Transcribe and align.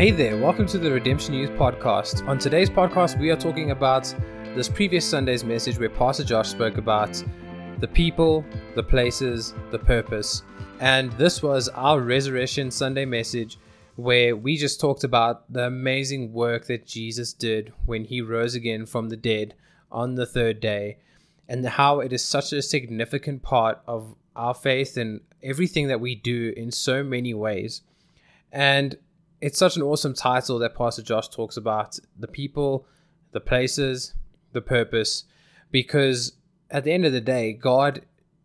Hey 0.00 0.10
there, 0.10 0.38
welcome 0.38 0.64
to 0.68 0.78
the 0.78 0.90
Redemption 0.90 1.34
Youth 1.34 1.50
Podcast. 1.58 2.26
On 2.26 2.38
today's 2.38 2.70
podcast, 2.70 3.18
we 3.18 3.30
are 3.30 3.36
talking 3.36 3.70
about 3.70 4.14
this 4.54 4.66
previous 4.66 5.04
Sunday's 5.04 5.44
message 5.44 5.78
where 5.78 5.90
Pastor 5.90 6.24
Josh 6.24 6.48
spoke 6.48 6.78
about 6.78 7.22
the 7.80 7.86
people, 7.86 8.42
the 8.74 8.82
places, 8.82 9.52
the 9.70 9.78
purpose. 9.78 10.42
And 10.80 11.12
this 11.18 11.42
was 11.42 11.68
our 11.68 12.00
Resurrection 12.00 12.70
Sunday 12.70 13.04
message 13.04 13.58
where 13.96 14.34
we 14.34 14.56
just 14.56 14.80
talked 14.80 15.04
about 15.04 15.52
the 15.52 15.66
amazing 15.66 16.32
work 16.32 16.66
that 16.68 16.86
Jesus 16.86 17.34
did 17.34 17.70
when 17.84 18.06
he 18.06 18.22
rose 18.22 18.54
again 18.54 18.86
from 18.86 19.10
the 19.10 19.18
dead 19.18 19.52
on 19.92 20.14
the 20.14 20.24
third 20.24 20.60
day 20.60 20.96
and 21.46 21.62
how 21.66 22.00
it 22.00 22.10
is 22.10 22.24
such 22.24 22.54
a 22.54 22.62
significant 22.62 23.42
part 23.42 23.82
of 23.86 24.14
our 24.34 24.54
faith 24.54 24.96
and 24.96 25.20
everything 25.42 25.88
that 25.88 26.00
we 26.00 26.14
do 26.14 26.54
in 26.56 26.72
so 26.72 27.04
many 27.04 27.34
ways. 27.34 27.82
And 28.50 28.96
it's 29.40 29.58
such 29.58 29.76
an 29.76 29.82
awesome 29.82 30.14
title 30.14 30.58
that 30.58 30.74
Pastor 30.76 31.02
Josh 31.02 31.28
talks 31.28 31.56
about 31.56 31.98
the 32.18 32.28
people, 32.28 32.86
the 33.32 33.40
places, 33.40 34.14
the 34.52 34.60
purpose, 34.60 35.24
because 35.70 36.32
at 36.70 36.84
the 36.84 36.92
end 36.92 37.04
of 37.04 37.12
the 37.12 37.20
day, 37.20 37.52
God 37.52 38.02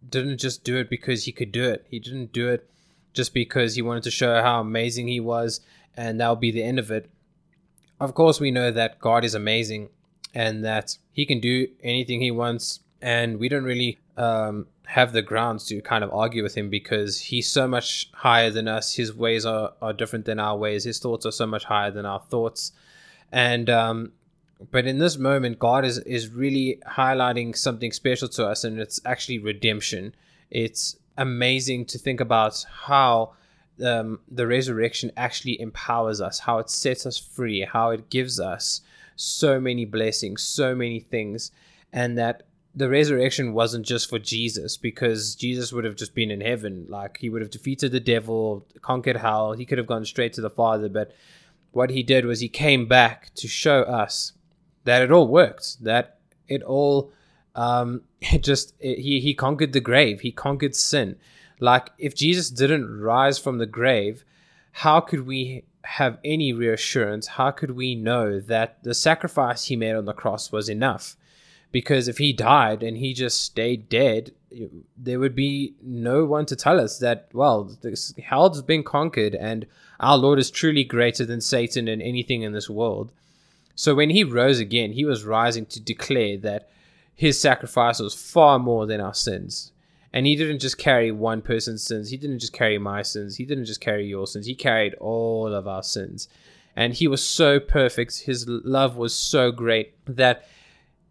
didn't 0.08 0.40
just 0.40 0.64
do 0.64 0.78
it 0.78 0.90
because 0.90 1.26
he 1.26 1.32
could 1.32 1.52
do 1.52 1.64
it. 1.64 1.86
He 1.90 2.00
didn't 2.00 2.32
do 2.32 2.50
it 2.50 2.70
just 3.14 3.34
because 3.34 3.76
he 3.76 3.82
wanted 3.82 4.04
to 4.04 4.12
show 4.12 4.42
how 4.42 4.60
amazing 4.60 5.08
he 5.08 5.20
was 5.20 5.62
and 5.98 6.20
that'll 6.20 6.36
be 6.36 6.52
the 6.52 6.64
end 6.64 6.80
of 6.80 6.92
it. 6.92 7.10
Of 8.00 8.14
course, 8.14 8.40
we 8.40 8.52
know 8.52 8.72
that 8.72 9.00
God 9.00 9.24
is 9.24 9.34
amazing 9.34 9.90
and 10.34 10.64
that 10.66 10.98
he 11.12 11.26
can 11.26 11.40
do 11.40 11.68
anything 11.82 12.20
he 12.20 12.32
wants, 12.32 12.82
and 13.02 13.40
we 13.40 13.48
don't 13.48 13.64
really 13.64 13.98
um, 14.18 14.68
have 14.88 15.14
the 15.14 15.22
grounds 15.22 15.66
to 15.66 15.82
kind 15.82 16.04
of 16.04 16.14
argue 16.14 16.44
with 16.44 16.56
him 16.56 16.70
because 16.70 17.20
he's 17.20 17.50
so 17.50 17.68
much 17.68 18.10
higher 18.14 18.50
than 18.50 18.68
us. 18.68 18.96
His 18.96 19.14
ways 19.14 19.46
are, 19.46 19.74
are 19.82 19.94
different 19.94 20.26
than 20.26 20.40
our 20.40 20.58
ways. 20.58 20.84
His 20.84 21.00
thoughts 21.00 21.26
are 21.26 21.32
so 21.32 21.46
much 21.46 21.66
higher 21.66 21.92
than 21.92 22.06
our 22.06 22.20
thoughts. 22.20 22.72
And 23.32 23.70
um, 23.70 24.12
but 24.72 24.86
in 24.86 25.00
this 25.00 25.18
moment, 25.18 25.60
God 25.60 25.86
is 25.86 26.00
is 26.00 26.30
really 26.30 26.80
highlighting 26.88 27.56
something 27.58 27.92
special 27.92 28.28
to 28.30 28.48
us, 28.48 28.64
and 28.64 28.80
it's 28.80 29.00
actually 29.06 29.40
redemption. 29.40 30.16
It's 30.50 30.98
amazing 31.18 31.86
to 31.86 31.98
think 31.98 32.22
about 32.22 32.66
how 32.86 33.34
um, 33.84 34.20
the 34.30 34.48
resurrection 34.48 35.12
actually 35.18 35.60
empowers 35.60 36.22
us, 36.22 36.40
how 36.40 36.60
it 36.60 36.70
sets 36.70 37.06
us 37.06 37.18
free, 37.18 37.62
how 37.62 37.90
it 37.90 38.10
gives 38.10 38.40
us 38.40 38.82
so 39.16 39.60
many 39.60 39.86
blessings, 39.86 40.42
so 40.42 40.76
many 40.76 41.00
things, 41.00 41.52
and 41.92 42.18
that 42.18 42.44
the 42.76 42.90
resurrection 42.90 43.54
wasn't 43.54 43.86
just 43.86 44.10
for 44.10 44.20
Jesus 44.20 44.76
because 44.76 45.34
Jesus 45.34 45.72
would 45.72 45.86
have 45.86 45.96
just 45.96 46.14
been 46.14 46.30
in 46.30 46.42
heaven. 46.42 46.86
Like 46.90 47.18
he 47.18 47.30
would 47.30 47.42
have 47.42 47.52
defeated 47.52 47.92
the 47.92 48.02
devil, 48.02 48.68
conquered 48.82 49.18
hell. 49.18 49.54
He 49.54 49.66
could 49.66 49.78
have 49.78 49.88
gone 49.88 50.04
straight 50.04 50.34
to 50.34 50.42
the 50.42 50.50
Father. 50.50 50.90
But 50.90 51.14
what 51.72 51.90
he 51.90 52.04
did 52.04 52.26
was 52.26 52.42
he 52.42 52.50
came 52.50 52.86
back 52.86 53.34
to 53.36 53.48
show 53.48 53.84
us 53.84 54.34
that 54.84 55.02
it 55.02 55.12
all 55.12 55.28
worked, 55.28 55.84
that 55.84 56.20
it 56.50 56.62
all, 56.64 57.14
um, 57.56 58.02
it 58.20 58.40
just, 58.44 58.74
it, 58.80 59.00
he, 59.00 59.22
he 59.22 59.34
conquered 59.34 59.72
the 59.72 59.80
grave, 59.80 60.22
he 60.22 60.32
conquered 60.32 60.76
sin. 60.76 61.16
Like 61.62 61.92
if 61.98 62.14
Jesus 62.14 62.50
didn't 62.50 63.00
rise 63.00 63.40
from 63.40 63.58
the 63.58 63.66
grave, 63.66 64.26
how 64.72 65.00
could 65.00 65.26
we 65.26 65.64
have 65.84 66.18
any 66.26 66.52
reassurance? 66.52 67.28
How 67.28 67.52
could 67.52 67.72
we 67.72 67.96
know 67.96 68.42
that 68.42 68.84
the 68.84 68.94
sacrifice 68.94 69.66
he 69.66 69.78
made 69.78 69.96
on 69.96 70.04
the 70.04 70.14
cross 70.14 70.52
was 70.52 70.68
enough? 70.68 71.16
Because 71.76 72.08
if 72.08 72.20
he 72.20 72.32
died 72.32 72.82
and 72.82 72.96
he 72.96 73.14
just 73.14 73.44
stayed 73.44 73.90
dead 73.90 74.32
there 74.96 75.20
would 75.20 75.36
be 75.36 75.74
no 75.84 76.24
one 76.24 76.46
to 76.46 76.56
tell 76.56 76.80
us 76.80 77.00
that 77.00 77.28
well 77.34 77.66
this 77.82 78.14
hell 78.24 78.48
has 78.48 78.62
been 78.62 78.82
conquered 78.82 79.36
and 79.36 79.66
our 80.00 80.18
lord 80.18 80.40
is 80.40 80.50
truly 80.50 80.86
greater 80.86 81.26
than 81.26 81.42
satan 81.42 81.90
and 81.90 82.02
anything 82.02 82.44
in 82.44 82.54
this 82.54 82.70
world. 82.70 83.12
So 83.76 83.94
when 83.94 84.10
he 84.10 84.24
rose 84.24 84.62
again 84.62 84.94
he 84.94 85.04
was 85.04 85.26
rising 85.26 85.66
to 85.66 85.82
declare 85.82 86.38
that 86.38 86.70
his 87.14 87.42
sacrifice 87.42 88.00
was 88.00 88.16
far 88.16 88.58
more 88.58 88.86
than 88.86 89.02
our 89.02 89.14
sins. 89.14 89.74
And 90.14 90.26
he 90.26 90.38
didn't 90.38 90.60
just 90.60 90.78
carry 90.78 91.12
one 91.12 91.42
person's 91.42 91.84
sins. 91.84 92.10
He 92.10 92.16
didn't 92.16 92.40
just 92.40 92.54
carry 92.54 92.78
my 92.78 93.02
sins. 93.02 93.36
He 93.36 93.44
didn't 93.44 93.66
just 93.66 93.82
carry 93.82 94.06
your 94.06 94.28
sins. 94.28 94.46
He 94.46 94.56
carried 94.56 94.94
all 94.94 95.54
of 95.54 95.68
our 95.68 95.84
sins. 95.84 96.30
And 96.74 96.94
he 96.94 97.08
was 97.10 97.22
so 97.22 97.60
perfect. 97.60 98.22
His 98.22 98.48
love 98.48 98.96
was 98.96 99.14
so 99.14 99.52
great 99.52 99.94
that 100.06 100.48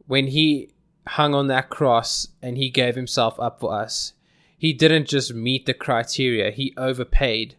when 0.07 0.29
he 0.29 0.71
hung 1.07 1.35
on 1.35 1.49
that 1.49 1.71
cross 1.71 2.29
and 2.43 2.57
he 2.57 2.71
gave 2.71 2.95
himself 2.95 3.39
up 3.39 3.61
for 3.61 3.75
us, 3.75 4.13
he 4.57 4.73
didn't 4.73 5.09
just 5.09 5.35
meet 5.35 5.67
the 5.67 5.75
criteria, 5.75 6.51
he 6.51 6.73
overpaid. 6.77 7.57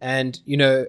And, 0.00 0.38
you 0.44 0.56
know, 0.56 0.86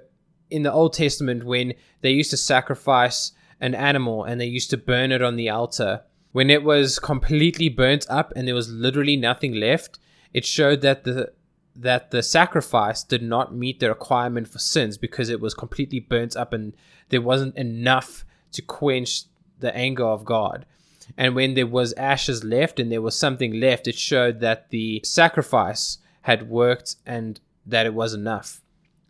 in 0.50 0.63
the 0.63 0.72
Old 0.72 0.94
Testament, 0.94 1.44
when 1.44 1.73
they 2.01 2.11
used 2.11 2.31
to 2.31 2.38
sacrifice 2.38 3.31
an 3.61 3.73
animal 3.73 4.23
and 4.23 4.39
they 4.39 4.45
used 4.45 4.69
to 4.72 4.78
burn 4.78 5.11
it 5.11 5.22
on 5.22 5.38
the 5.38 5.50
altar, 5.50 6.03
when 6.33 6.50
it 6.50 6.63
was 6.63 7.00
completely 7.00 7.69
burnt 7.69 8.06
up 8.09 8.33
and 8.35 8.47
there 8.47 8.56
was 8.56 8.69
literally 8.69 9.16
nothing 9.16 9.53
left, 9.53 10.00
it 10.33 10.45
showed 10.45 10.81
that 10.81 11.06
the 11.06 11.31
that 11.77 12.12
the 12.12 12.23
sacrifice 12.23 13.03
did 13.03 13.22
not 13.22 13.53
meet 13.53 13.79
the 13.81 13.89
requirement 13.89 14.47
for 14.47 14.59
sins 14.59 14.97
because 14.97 15.29
it 15.29 15.41
was 15.41 15.53
completely 15.53 16.00
burnt 16.00 16.35
up 16.35 16.53
and 16.53 16.73
there 17.09 17.22
wasn't 17.22 17.56
enough 17.57 18.23
to 18.51 18.62
quench 18.62 19.23
the 19.59 19.75
anger 19.75 20.06
of 20.06 20.23
God. 20.23 20.66
And 21.18 21.36
when 21.36 21.54
there 21.54 21.68
was 21.68 21.94
ashes 21.94 22.44
left 22.44 22.80
and 22.80 22.92
there 22.92 23.02
was 23.02 23.18
something 23.18 23.60
left, 23.60 23.88
it 23.88 23.96
showed 23.96 24.40
that 24.40 24.70
the 24.70 25.02
sacrifice 25.04 26.00
had 26.22 26.50
worked 26.50 26.96
and 27.06 27.40
that 27.66 27.86
it 27.86 27.94
was 27.94 28.14
enough. 28.14 28.62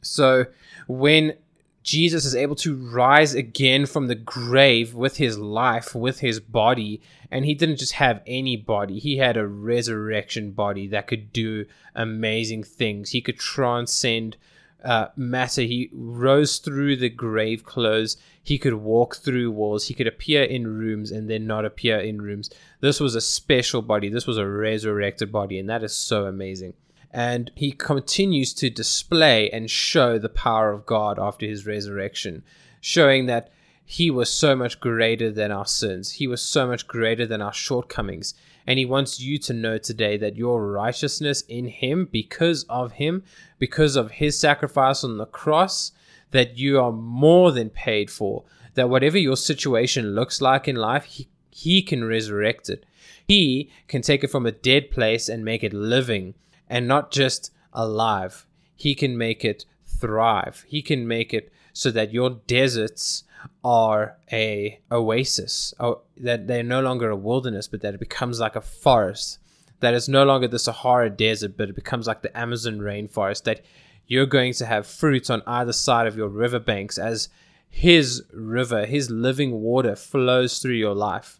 So 0.02 0.46
when 0.88 1.36
Jesus 1.84 2.26
is 2.26 2.36
able 2.36 2.56
to 2.56 2.76
rise 2.76 3.36
again 3.36 3.86
from 3.86 4.08
the 4.08 4.16
grave 4.16 4.96
with 4.96 5.18
his 5.18 5.38
life, 5.38 5.94
with 5.94 6.20
his 6.20 6.40
body, 6.40 7.00
and 7.30 7.46
he 7.46 7.54
didn't 7.54 7.78
just 7.78 7.94
have 7.94 8.22
any 8.26 8.58
body, 8.58 8.98
he 8.98 9.18
had 9.18 9.38
a 9.38 9.48
resurrection 9.48 10.52
body 10.52 10.88
that 10.88 11.06
could 11.06 11.32
do 11.32 11.66
amazing 11.94 12.64
things. 12.64 13.12
He 13.12 13.22
could 13.22 13.38
transcend 13.38 14.36
uh, 14.86 15.08
matter. 15.16 15.64
He 15.64 15.90
rose 15.92 16.60
through 16.60 16.98
the 16.98 17.10
grave 17.10 17.66
clothes. 17.66 18.18
He 18.42 18.58
could 18.58 18.76
walk 18.76 19.18
through 19.18 19.52
walls. 19.52 19.88
He 19.88 19.94
could 19.94 20.08
appear 20.08 20.44
in 20.44 20.68
rooms 20.68 21.12
and 21.12 21.30
then 21.30 21.48
not 21.48 21.66
appear 21.66 22.00
in 22.00 22.22
rooms. 22.22 22.50
This 22.80 23.00
was 23.00 23.16
a 23.16 23.22
special 23.22 23.82
body. 23.82 24.10
This 24.10 24.28
was 24.28 24.38
a 24.38 24.48
resurrected 24.48 25.32
body, 25.32 25.60
and 25.60 25.68
that 25.70 25.84
is 25.84 25.96
so 25.96 26.26
amazing. 26.26 26.76
And 27.12 27.52
he 27.56 27.72
continues 27.72 28.54
to 28.56 28.70
display 28.70 29.50
and 29.50 29.72
show 29.72 30.20
the 30.20 30.30
power 30.30 30.72
of 30.72 30.86
God 30.86 31.18
after 31.18 31.46
his 31.46 31.66
resurrection, 31.66 32.44
showing 32.80 33.26
that 33.26 33.50
he 33.86 34.12
was 34.12 34.32
so 34.32 34.56
much 34.56 34.80
greater 34.80 35.32
than 35.32 35.52
our 35.52 35.66
sins. 35.66 36.14
He 36.14 36.28
was 36.28 36.42
so 36.42 36.68
much 36.68 36.88
greater 36.88 37.26
than 37.26 37.42
our 37.42 37.54
shortcomings. 37.54 38.34
And 38.68 38.80
he 38.80 38.86
wants 38.86 39.20
you 39.20 39.38
to 39.40 39.54
know 39.54 39.78
today 39.78 40.18
that 40.18 40.36
your 40.36 40.66
righteousness 40.72 41.42
in 41.42 41.68
him, 41.68 42.08
because 42.12 42.64
of 42.64 42.94
him, 42.94 43.24
because 43.60 43.96
of 43.96 44.12
his 44.12 44.40
sacrifice 44.40 45.04
on 45.04 45.18
the 45.18 45.26
cross, 45.26 45.92
that 46.32 46.58
you 46.58 46.80
are 46.80 46.92
more 46.92 47.52
than 47.52 47.70
paid 47.70 48.10
for. 48.10 48.44
That 48.74 48.90
whatever 48.90 49.18
your 49.18 49.38
situation 49.38 50.16
looks 50.16 50.42
like 50.42 50.68
in 50.68 50.76
life, 50.76 51.06
he, 51.06 51.28
he 51.52 51.82
can 51.82 52.04
resurrect 52.04 52.70
it. 52.70 52.86
He 53.28 53.70
can 53.88 54.02
take 54.02 54.24
it 54.24 54.32
from 54.32 54.46
a 54.46 54.52
dead 54.52 54.92
place 54.92 55.30
and 55.30 55.46
make 55.46 55.64
it 55.64 55.74
living 55.74 56.34
and 56.70 56.88
not 56.88 57.12
just 57.12 57.52
alive. 57.74 58.46
He 58.76 58.96
can 58.96 59.18
make 59.18 59.46
it 59.46 59.66
thrive. 59.86 60.66
He 60.68 60.82
can 60.82 61.08
make 61.08 61.34
it 61.34 61.52
so 61.74 61.92
that 61.92 62.14
your 62.14 62.42
deserts 62.48 63.24
are 63.64 64.18
a 64.32 64.80
oasis. 64.92 65.74
Or 65.80 66.02
that 66.18 66.48
they're 66.48 66.64
no 66.64 66.82
longer 66.82 67.10
a 67.10 67.16
wilderness 67.16 67.68
but 67.68 67.82
that 67.82 67.94
it 67.94 68.00
becomes 68.00 68.40
like 68.40 68.56
a 68.56 68.62
forest. 68.62 69.40
That 69.80 69.94
is 69.94 70.08
no 70.08 70.24
longer 70.24 70.48
the 70.48 70.60
sahara 70.60 71.10
desert 71.10 71.58
but 71.58 71.70
it 71.70 71.76
becomes 71.76 72.08
like 72.08 72.22
the 72.22 72.36
amazon 72.38 72.80
rainforest 72.80 73.44
that 73.44 73.62
you're 74.08 74.26
going 74.26 74.54
to 74.54 74.66
have 74.66 74.88
fruits 74.88 75.30
on 75.30 75.42
either 75.46 75.74
side 75.74 76.08
of 76.08 76.16
your 76.16 76.30
riverbanks 76.30 76.98
as 76.98 77.30
his 77.70 78.24
river 78.32 78.86
his 78.86 79.10
living 79.10 79.52
water 79.52 79.96
flows 79.96 80.60
through 80.60 80.76
your 80.76 80.96
life. 80.96 81.40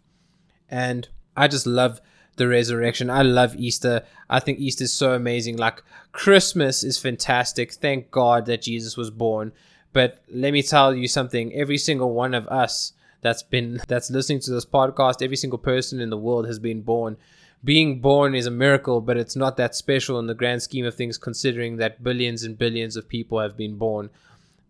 And 0.68 1.08
i 1.36 1.48
just 1.48 1.66
love 1.66 2.00
the 2.36 2.46
resurrection. 2.46 3.08
I 3.08 3.22
love 3.22 3.56
easter. 3.56 4.02
I 4.28 4.40
think 4.40 4.58
easter 4.58 4.84
is 4.84 4.92
so 4.92 5.14
amazing. 5.14 5.56
Like 5.56 5.82
christmas 6.12 6.84
is 6.84 6.98
fantastic. 6.98 7.72
Thank 7.72 8.10
god 8.10 8.46
that 8.46 8.62
jesus 8.62 8.96
was 8.96 9.10
born 9.10 9.52
but 9.96 10.22
let 10.28 10.52
me 10.52 10.62
tell 10.62 10.94
you 10.94 11.08
something 11.08 11.54
every 11.54 11.78
single 11.78 12.12
one 12.12 12.34
of 12.34 12.46
us 12.48 12.92
that's 13.22 13.42
been 13.42 13.80
that's 13.88 14.10
listening 14.10 14.40
to 14.40 14.50
this 14.50 14.66
podcast, 14.66 15.22
every 15.22 15.38
single 15.38 15.58
person 15.58 16.02
in 16.02 16.10
the 16.10 16.18
world 16.18 16.46
has 16.46 16.58
been 16.58 16.82
born. 16.82 17.16
Being 17.64 18.00
born 18.00 18.34
is 18.34 18.44
a 18.44 18.50
miracle, 18.50 19.00
but 19.00 19.16
it's 19.16 19.36
not 19.36 19.56
that 19.56 19.74
special 19.74 20.18
in 20.18 20.26
the 20.26 20.34
grand 20.34 20.62
scheme 20.62 20.84
of 20.84 20.94
things, 20.94 21.16
considering 21.16 21.78
that 21.78 22.04
billions 22.04 22.42
and 22.42 22.58
billions 22.58 22.94
of 22.94 23.08
people 23.08 23.40
have 23.40 23.56
been 23.56 23.78
born. 23.78 24.10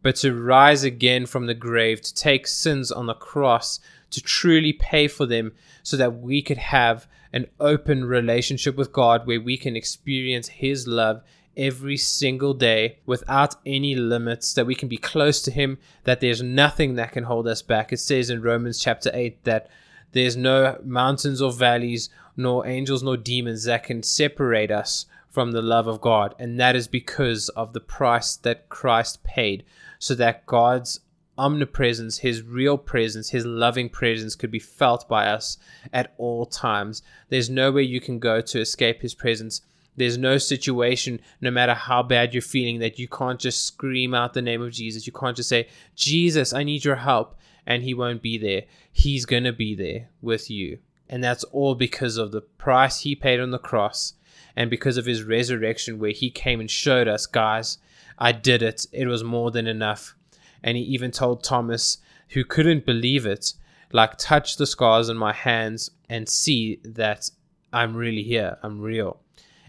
But 0.01 0.15
to 0.23 0.33
rise 0.33 0.85
again 0.85 1.27
from 1.27 1.47
the 1.47 1.55
grave, 1.55 2.03
to 2.03 2.15
take 2.15 2.47
sins 2.47 2.93
on 2.93 3.07
the 3.07 3.15
cross, 3.15 3.81
to 4.13 4.23
truly 4.23 4.75
pay 4.75 5.09
for 5.09 5.27
them, 5.27 5.55
so 5.83 5.97
that 5.97 6.21
we 6.21 6.41
could 6.41 6.59
have 6.59 7.09
an 7.33 7.49
open 7.59 8.05
relationship 8.05 8.77
with 8.77 8.93
God 8.93 9.27
where 9.27 9.41
we 9.41 9.57
can 9.57 9.75
experience 9.75 10.47
His 10.47 10.87
love 10.87 11.25
every 11.57 11.97
single 11.97 12.55
day 12.55 12.99
without 13.07 13.55
any 13.65 13.95
limits, 13.95 14.53
that 14.55 14.67
we 14.67 14.75
can 14.75 14.89
be 14.89 14.97
close 14.97 15.41
to 15.43 15.51
Him, 15.51 15.79
that 16.05 16.21
there's 16.21 16.43
nothing 16.43 16.95
that 16.95 17.13
can 17.13 17.25
hold 17.25 17.49
us 17.49 17.63
back. 17.63 17.93
It 17.93 17.99
says 17.99 18.31
in 18.31 18.43
Romans 18.43 18.79
chapter 18.79 19.11
8 19.13 19.45
that 19.45 19.69
there's 20.13 20.37
no 20.37 20.79
mountains 20.85 21.43
or 21.43 21.53
valleys, 21.53 22.11
nor 22.37 22.67
angels 22.67 23.03
nor 23.03 23.17
demons 23.17 23.65
that 23.65 23.85
can 23.85 24.03
separate 24.03 24.71
us 24.71 25.07
from 25.29 25.53
the 25.53 25.63
love 25.63 25.87
of 25.87 26.01
God. 26.01 26.35
And 26.39 26.59
that 26.59 26.77
is 26.77 26.89
because 26.89 27.49
of 27.51 27.73
the 27.73 27.81
price 27.81 28.37
that 28.37 28.69
Christ 28.69 29.23
paid, 29.25 29.65
so 29.99 30.15
that 30.15 30.47
God's 30.47 31.01
omnipresence, 31.39 32.19
his 32.19 32.43
real 32.43 32.79
presence, 32.79 33.31
his 33.31 33.45
loving 33.45 33.91
presence 33.91 34.35
could 34.35 34.51
be 34.51 34.59
felt 34.59 35.07
by 35.09 35.27
us 35.27 35.59
at 35.93 36.15
all 36.17 36.47
times. 36.47 37.03
There's 37.29 37.51
nowhere 37.51 37.83
you 37.83 38.01
can 38.01 38.19
go 38.19 38.41
to 38.41 38.61
escape 38.61 39.03
his 39.03 39.15
presence. 39.15 39.61
There's 39.97 40.19
no 40.19 40.39
situation, 40.39 41.21
no 41.41 41.51
matter 41.51 41.75
how 41.75 42.03
bad 42.03 42.35
you're 42.35 42.43
feeling, 42.43 42.81
that 42.81 42.99
you 42.99 43.09
can't 43.09 43.41
just 43.41 43.65
scream 43.65 44.15
out 44.15 44.35
the 44.35 44.43
name 44.43 44.63
of 44.63 44.73
Jesus. 44.73 45.07
You 45.07 45.13
can't 45.13 45.37
just 45.37 45.49
say, 45.49 45.69
Jesus, 45.95 46.53
I 46.53 46.63
need 46.63 46.85
your 46.85 46.97
help. 46.97 47.39
And 47.67 47.83
he 47.83 47.95
won't 47.95 48.23
be 48.23 48.39
there. 48.39 48.65
He's 48.93 49.27
going 49.27 49.45
to 49.45 49.53
be 49.53 49.75
there 49.75 50.09
with 50.23 50.51
you. 50.51 50.79
And 51.09 51.23
that's 51.23 51.45
all 51.45 51.75
because 51.75 52.17
of 52.17 52.31
the 52.31 52.41
price 52.41 53.01
he 53.01 53.15
paid 53.15 53.41
on 53.41 53.51
the 53.51 53.59
cross 53.59 54.15
and 54.55 54.71
because 54.71 54.97
of 54.97 55.07
his 55.07 55.23
resurrection, 55.23 55.99
where 55.99 56.13
he 56.13 56.31
came 56.31 56.61
and 56.61 56.71
showed 56.71 57.09
us, 57.09 57.27
guys, 57.27 57.79
I 58.19 58.33
did 58.33 58.63
it. 58.63 58.87
It 58.93 59.07
was 59.07 59.25
more 59.25 59.51
than 59.51 59.67
enough. 59.67 60.15
And 60.63 60.77
he 60.77 60.83
even 60.85 61.11
told 61.11 61.43
Thomas, 61.43 61.99
who 62.31 62.45
couldn't 62.45 62.87
believe 62.87 63.27
it, 63.27 63.53
like, 63.93 64.17
touch 64.17 64.57
the 64.57 64.67
scars 64.67 65.09
on 65.09 65.17
my 65.17 65.33
hands 65.33 65.91
and 66.09 66.29
see 66.29 66.81
that 66.85 67.31
I'm 67.73 67.97
really 67.97 68.23
here. 68.23 68.59
I'm 68.63 68.81
real. 68.81 69.21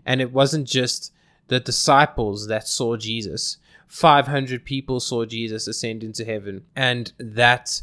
And 0.08 0.22
it 0.22 0.32
wasn't 0.32 0.68
just 0.68 1.14
the 1.50 1.60
disciples 1.60 2.48
that 2.48 2.68
saw 2.68 2.98
Jesus. 2.98 3.58
500 3.88 4.66
people 4.66 5.00
saw 5.00 5.26
Jesus 5.26 5.68
ascend 5.68 6.04
into 6.04 6.26
heaven. 6.26 6.64
And 6.76 7.14
that 7.20 7.82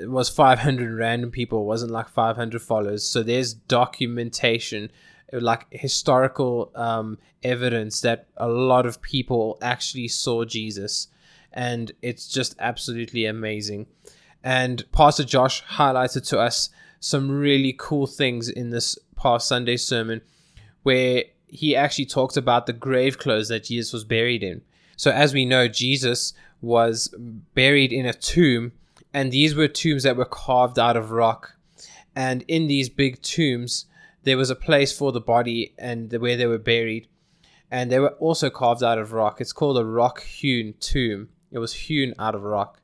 was 0.00 0.28
500 0.28 0.92
random 0.98 1.30
people. 1.30 1.62
It 1.62 1.66
wasn't 1.66 1.92
like 1.92 2.08
500 2.08 2.60
followers. 2.60 3.04
So 3.06 3.22
there's 3.22 3.54
documentation, 3.54 4.90
like 5.32 5.66
historical 5.70 6.72
um, 6.74 7.18
evidence 7.42 8.00
that 8.00 8.26
a 8.36 8.48
lot 8.48 8.84
of 8.84 9.00
people 9.00 9.56
actually 9.62 10.08
saw 10.08 10.44
Jesus 10.44 11.08
and 11.52 11.92
it's 12.02 12.28
just 12.28 12.54
absolutely 12.58 13.26
amazing. 13.26 13.86
And 14.42 14.90
Pastor 14.92 15.24
Josh 15.24 15.64
highlighted 15.64 16.26
to 16.28 16.38
us 16.38 16.70
some 17.00 17.30
really 17.30 17.74
cool 17.76 18.06
things 18.06 18.48
in 18.48 18.70
this 18.70 18.98
past 19.16 19.48
Sunday 19.48 19.76
sermon 19.76 20.20
where 20.82 21.24
he 21.50 21.74
actually 21.76 22.06
talked 22.06 22.36
about 22.36 22.66
the 22.66 22.72
grave 22.72 23.18
clothes 23.18 23.48
that 23.48 23.64
Jesus 23.64 23.92
was 23.92 24.04
buried 24.04 24.42
in. 24.42 24.62
So, 24.96 25.10
as 25.10 25.32
we 25.34 25.44
know, 25.44 25.68
Jesus 25.68 26.32
was 26.60 27.14
buried 27.54 27.92
in 27.92 28.06
a 28.06 28.12
tomb, 28.12 28.72
and 29.14 29.32
these 29.32 29.54
were 29.54 29.68
tombs 29.68 30.02
that 30.02 30.16
were 30.16 30.24
carved 30.24 30.78
out 30.78 30.96
of 30.96 31.10
rock. 31.10 31.56
And 32.14 32.44
in 32.48 32.66
these 32.66 32.88
big 32.88 33.22
tombs, 33.22 33.86
there 34.24 34.36
was 34.36 34.50
a 34.50 34.54
place 34.54 34.96
for 34.96 35.12
the 35.12 35.20
body 35.20 35.74
and 35.78 36.12
where 36.12 36.36
they 36.36 36.46
were 36.46 36.58
buried, 36.58 37.08
and 37.70 37.90
they 37.90 37.98
were 37.98 38.14
also 38.18 38.50
carved 38.50 38.82
out 38.82 38.98
of 38.98 39.12
rock. 39.12 39.40
It's 39.40 39.52
called 39.52 39.78
a 39.78 39.84
rock 39.84 40.22
hewn 40.22 40.74
tomb. 40.80 41.28
It 41.50 41.58
was 41.58 41.72
hewn 41.72 42.14
out 42.18 42.34
of 42.34 42.42
rock. 42.42 42.80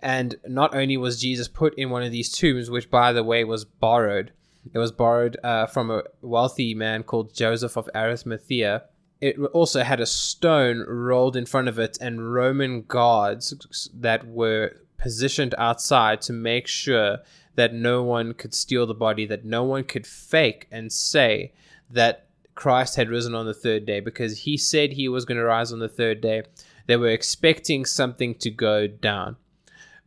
And 0.00 0.36
not 0.46 0.74
only 0.74 0.96
was 0.96 1.20
Jesus 1.20 1.48
put 1.48 1.74
in 1.76 1.88
one 1.88 2.02
of 2.02 2.12
these 2.12 2.30
tombs, 2.30 2.70
which 2.70 2.90
by 2.90 3.12
the 3.12 3.24
way 3.24 3.42
was 3.44 3.64
borrowed, 3.64 4.32
it 4.72 4.78
was 4.78 4.92
borrowed 4.92 5.36
uh, 5.42 5.66
from 5.66 5.90
a 5.90 6.04
wealthy 6.22 6.74
man 6.74 7.02
called 7.02 7.34
Joseph 7.34 7.76
of 7.76 7.88
Arimathea. 7.94 8.84
It 9.20 9.38
also 9.52 9.82
had 9.82 10.00
a 10.00 10.06
stone 10.06 10.84
rolled 10.86 11.36
in 11.36 11.46
front 11.46 11.68
of 11.68 11.78
it 11.78 11.98
and 12.00 12.32
Roman 12.32 12.82
guards 12.82 13.88
that 13.94 14.26
were 14.26 14.72
positioned 14.98 15.54
outside 15.58 16.20
to 16.22 16.32
make 16.32 16.66
sure 16.66 17.18
that 17.56 17.74
no 17.74 18.02
one 18.02 18.34
could 18.34 18.54
steal 18.54 18.86
the 18.86 18.94
body, 18.94 19.26
that 19.26 19.44
no 19.44 19.62
one 19.62 19.84
could 19.84 20.06
fake 20.06 20.66
and 20.70 20.92
say 20.92 21.52
that 21.90 22.26
Christ 22.54 22.96
had 22.96 23.08
risen 23.08 23.34
on 23.34 23.46
the 23.46 23.54
third 23.54 23.86
day 23.86 24.00
because 24.00 24.40
he 24.40 24.56
said 24.56 24.92
he 24.92 25.08
was 25.08 25.24
going 25.24 25.38
to 25.38 25.44
rise 25.44 25.72
on 25.72 25.78
the 25.78 25.88
third 25.88 26.20
day. 26.20 26.42
They 26.86 26.96
were 26.96 27.08
expecting 27.08 27.84
something 27.84 28.34
to 28.36 28.50
go 28.50 28.86
down. 28.86 29.36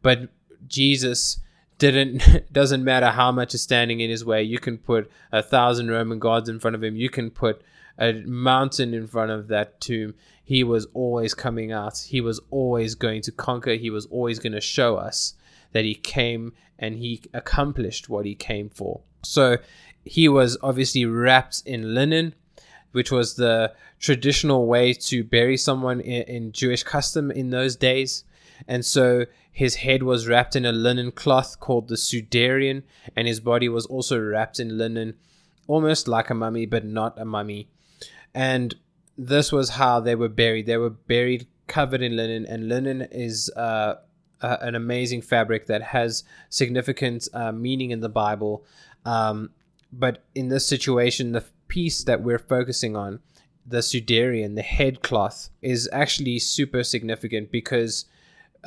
But 0.02 0.30
Jesus 0.68 1.40
didn't 1.78 2.52
doesn't 2.52 2.84
matter 2.84 3.08
how 3.08 3.32
much 3.32 3.54
is 3.54 3.62
standing 3.62 4.00
in 4.00 4.10
his 4.10 4.26
way. 4.26 4.44
You 4.44 4.60
can 4.60 4.78
put 4.78 5.10
a 5.32 5.42
thousand 5.42 5.90
Roman 5.90 6.20
guards 6.20 6.50
in 6.50 6.60
front 6.60 6.76
of 6.76 6.84
him. 6.84 6.96
You 6.96 7.10
can 7.10 7.30
put 7.32 7.62
a 7.98 8.14
mountain 8.14 8.94
in 8.94 9.08
front 9.08 9.32
of 9.32 9.48
that 9.48 9.82
tomb. 9.82 10.16
He 10.44 10.64
was 10.64 10.88
always 10.94 11.34
coming 11.34 11.72
out. 11.72 11.98
He 11.98 12.22
was 12.22 12.40
always 12.52 12.96
going 12.96 13.22
to 13.24 13.32
conquer. 13.32 13.74
He 13.74 13.90
was 13.90 14.06
always 14.08 14.40
going 14.40 14.54
to 14.54 14.62
show 14.62 14.96
us 14.96 15.34
that 15.74 15.84
he 15.84 15.96
came 15.96 16.54
and 16.80 16.96
he 16.96 17.22
accomplished 17.34 18.08
what 18.08 18.26
he 18.26 18.36
came 18.36 18.70
for. 18.70 19.02
So 19.24 19.58
he 20.06 20.30
was 20.30 20.58
obviously 20.62 21.06
wrapped 21.06 21.64
in 21.66 21.94
linen 21.94 22.34
which 22.98 23.12
was 23.12 23.36
the 23.36 23.74
traditional 24.00 24.66
way 24.66 24.92
to 24.92 25.24
bury 25.24 25.56
someone 25.58 26.00
in, 26.00 26.24
in 26.24 26.52
Jewish 26.52 26.82
custom 26.82 27.30
in 27.30 27.52
those 27.52 27.76
days. 27.76 28.24
And 28.68 28.86
so 28.86 29.26
his 29.52 29.76
head 29.76 30.04
was 30.04 30.28
wrapped 30.28 30.56
in 30.56 30.66
a 30.66 30.72
linen 30.72 31.12
cloth 31.12 31.60
called 31.60 31.88
the 31.88 31.96
sudarion, 31.96 32.84
and 33.16 33.28
his 33.28 33.40
body 33.40 33.68
was 33.68 33.86
also 33.88 34.20
wrapped 34.20 34.60
in 34.60 34.78
linen, 34.78 35.16
almost 35.68 36.08
like 36.08 36.30
a 36.30 36.36
mummy, 36.36 36.66
but 36.66 36.86
not 36.86 37.20
a 37.20 37.26
mummy. 37.26 37.70
And 38.34 38.76
this 39.18 39.52
was 39.52 39.72
how 39.72 40.00
they 40.00 40.16
were 40.16 40.30
buried. 40.30 40.68
They 40.68 40.78
were 40.78 40.92
buried 40.92 41.48
covered 41.68 42.02
in 42.02 42.16
linen, 42.16 42.46
and 42.46 42.70
linen 42.70 43.08
is 43.12 43.52
uh, 43.56 43.96
an 44.42 44.76
amazing 44.76 45.22
fabric 45.22 45.66
that 45.68 45.82
has 45.82 46.24
significant 46.50 47.28
uh, 47.34 47.52
meaning 47.52 47.92
in 47.92 48.00
the 48.00 48.10
Bible. 48.10 48.66
Um, 49.06 49.52
but 49.92 50.24
in 50.36 50.50
this 50.50 50.66
situation, 50.66 51.32
the 51.32 51.46
piece 51.68 52.04
that 52.04 52.22
we're 52.22 52.40
focusing 52.40 52.96
on, 52.96 53.20
the 53.66 53.80
Sudarion, 53.80 54.56
the 54.56 54.62
head 54.62 55.02
cloth, 55.02 55.50
is 55.62 55.90
actually 55.92 56.40
super 56.40 56.84
significant 56.84 57.52
because 57.52 58.06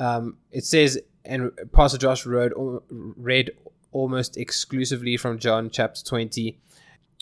um, 0.01 0.37
it 0.51 0.65
says, 0.65 0.99
and 1.23 1.51
Pastor 1.71 1.97
Josh 1.97 2.25
wrote, 2.25 2.53
read 2.89 3.51
almost 3.91 4.37
exclusively 4.37 5.17
from 5.17 5.37
John 5.37 5.69
chapter 5.69 6.03
20. 6.03 6.57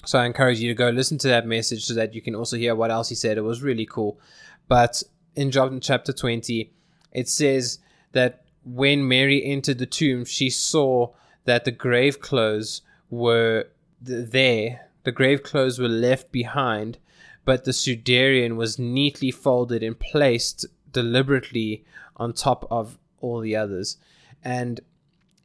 So 0.06 0.20
I 0.20 0.26
encourage 0.26 0.60
you 0.60 0.70
to 0.70 0.76
go 0.76 0.90
listen 0.90 1.18
to 1.20 1.28
that 1.28 1.46
message 1.46 1.86
so 1.86 1.94
that 1.96 2.14
you 2.14 2.22
can 2.22 2.36
also 2.36 2.58
hear 2.58 2.76
what 2.76 2.92
else 2.92 3.10
he 3.10 3.16
said. 3.16 3.38
It 3.38 3.42
was 3.42 3.62
really 3.62 3.86
cool. 3.86 4.20
But 4.68 5.04
in 5.36 5.52
John 5.52 5.80
chapter 5.82 6.14
20, 6.14 6.72
it 7.12 7.28
says 7.28 7.80
that 8.14 8.44
when 8.64 9.08
Mary 9.08 9.44
entered 9.44 9.80
the 9.80 9.86
tomb, 9.86 10.26
she 10.26 10.50
saw 10.50 11.14
that 11.46 11.66
the 11.66 11.72
grave 11.72 12.22
clothes 12.22 12.82
were 13.10 13.66
there 14.02 14.90
the 15.04 15.12
grave 15.12 15.44
clothes 15.44 15.80
were 15.80 15.88
left 15.88 16.32
behind, 16.32 16.98
but 17.46 17.64
the 17.64 17.72
sudarion 17.72 18.56
was 18.56 18.78
neatly 18.78 19.32
folded 19.32 19.82
and 19.82 19.98
placed 19.98 20.66
deliberately 20.92 21.84
on 22.18 22.34
top 22.34 22.68
of 22.70 22.98
all 23.20 23.40
the 23.40 23.56
others. 23.56 23.98
And 24.44 24.80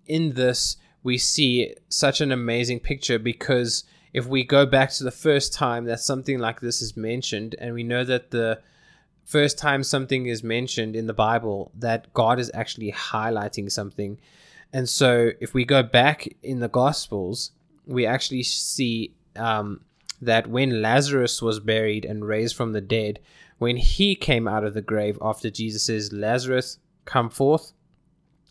in 0.07 0.35
this, 0.35 0.77
we 1.03 1.19
see 1.19 1.75
such 1.89 2.21
an 2.21 2.33
amazing 2.33 2.81
picture 2.81 3.19
because 3.19 3.85
if 4.13 4.27
we 4.27 4.45
go 4.45 4.65
back 4.65 4.91
to 4.93 5.05
the 5.05 5.11
first 5.11 5.53
time 5.53 5.85
that 5.85 6.01
something 6.01 6.39
like 6.39 6.61
this 6.61 6.81
is 6.81 6.97
mentioned, 6.97 7.57
and 7.59 7.75
we 7.75 7.83
know 7.83 8.05
that 8.05 8.31
the 8.31 8.61
first 9.25 9.59
time 9.59 9.83
something 9.83 10.27
is 10.27 10.43
mentioned 10.43 10.95
in 10.95 11.07
the 11.07 11.13
Bible, 11.13 11.73
that 11.75 12.13
God 12.15 12.39
is 12.39 12.51
actually 12.55 12.93
highlighting 12.93 13.71
something. 13.71 14.19
And 14.73 14.89
so 14.89 15.31
if 15.41 15.53
we 15.53 15.65
go 15.65 15.83
back 15.83 16.29
in 16.43 16.61
the 16.61 16.69
Gospels, 16.69 17.51
we 17.87 18.07
actually 18.07 18.45
see 18.45 19.15
um, 19.37 19.81
that 20.23 20.47
when 20.47 20.81
Lazarus 20.81 21.43
was 21.43 21.61
buried 21.61 22.05
and 22.05 22.25
raised 22.25 22.57
from 22.57 22.73
the 22.73 22.81
dead, 22.81 23.19
when 23.59 23.77
he 23.77 24.15
came 24.15 24.49
out 24.49 24.65
of 24.65 24.75
the 24.75 24.83
grave 24.83 25.19
after 25.23 25.51
Jesus 25.51 25.85
says, 25.85 26.13
Lazarus, 26.13 26.79
come 27.05 27.31
forth, 27.31 27.73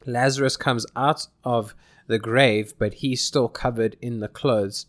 Lazarus 0.05 0.57
comes 0.57 0.85
out 0.95 1.27
of 1.43 1.75
the 2.07 2.19
grave, 2.19 2.73
but 2.77 2.95
he's 2.95 3.23
still 3.23 3.47
covered 3.47 3.97
in 4.01 4.19
the 4.19 4.27
clothes. 4.27 4.87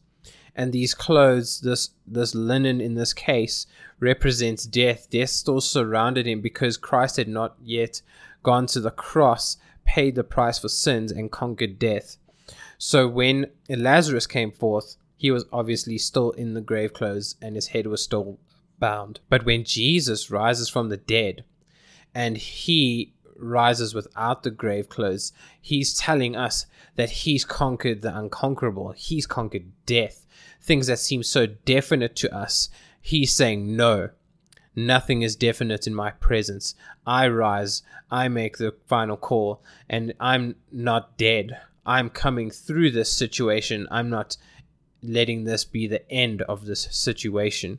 And 0.56 0.72
these 0.72 0.94
clothes, 0.94 1.60
this 1.60 1.90
this 2.06 2.34
linen 2.34 2.80
in 2.80 2.94
this 2.94 3.12
case, 3.12 3.66
represents 3.98 4.64
death. 4.64 5.10
Death 5.10 5.30
still 5.30 5.60
surrounded 5.60 6.26
him 6.26 6.40
because 6.40 6.76
Christ 6.76 7.16
had 7.16 7.28
not 7.28 7.56
yet 7.62 8.02
gone 8.42 8.66
to 8.66 8.80
the 8.80 8.90
cross, 8.90 9.56
paid 9.84 10.14
the 10.14 10.22
price 10.22 10.58
for 10.58 10.68
sins, 10.68 11.10
and 11.10 11.32
conquered 11.32 11.78
death. 11.78 12.18
So 12.78 13.08
when 13.08 13.46
Lazarus 13.68 14.26
came 14.26 14.52
forth, 14.52 14.96
he 15.16 15.30
was 15.30 15.44
obviously 15.52 15.98
still 15.98 16.30
in 16.32 16.54
the 16.54 16.60
grave 16.60 16.92
clothes 16.92 17.36
and 17.40 17.56
his 17.56 17.68
head 17.68 17.86
was 17.86 18.02
still 18.02 18.38
bound. 18.78 19.20
But 19.28 19.44
when 19.44 19.64
Jesus 19.64 20.30
rises 20.30 20.68
from 20.68 20.88
the 20.88 20.96
dead 20.96 21.44
and 22.14 22.36
he 22.36 23.12
rises 23.36 23.94
without 23.94 24.42
the 24.42 24.50
grave 24.50 24.88
clothes, 24.88 25.32
he's 25.60 25.96
telling 25.96 26.36
us 26.36 26.66
that 26.96 27.10
he's 27.10 27.44
conquered 27.44 28.02
the 28.02 28.16
unconquerable. 28.16 28.92
He's 28.92 29.26
conquered 29.26 29.72
death. 29.86 30.26
Things 30.60 30.86
that 30.86 30.98
seem 30.98 31.22
so 31.22 31.46
definite 31.46 32.16
to 32.16 32.34
us. 32.34 32.68
He's 33.00 33.32
saying, 33.32 33.76
no, 33.76 34.10
Nothing 34.76 35.22
is 35.22 35.36
definite 35.36 35.86
in 35.86 35.94
my 35.94 36.10
presence. 36.10 36.74
I 37.06 37.28
rise, 37.28 37.82
I 38.10 38.28
make 38.28 38.58
the 38.58 38.74
final 38.86 39.16
call, 39.16 39.62
and 39.88 40.14
I'm 40.18 40.56
not 40.72 41.16
dead. 41.16 41.58
I'm 41.86 42.10
coming 42.10 42.50
through 42.50 42.90
this 42.90 43.12
situation. 43.12 43.86
I'm 43.90 44.10
not 44.10 44.36
letting 45.02 45.44
this 45.44 45.64
be 45.64 45.86
the 45.86 46.10
end 46.10 46.42
of 46.42 46.64
this 46.66 46.88
situation. 46.90 47.78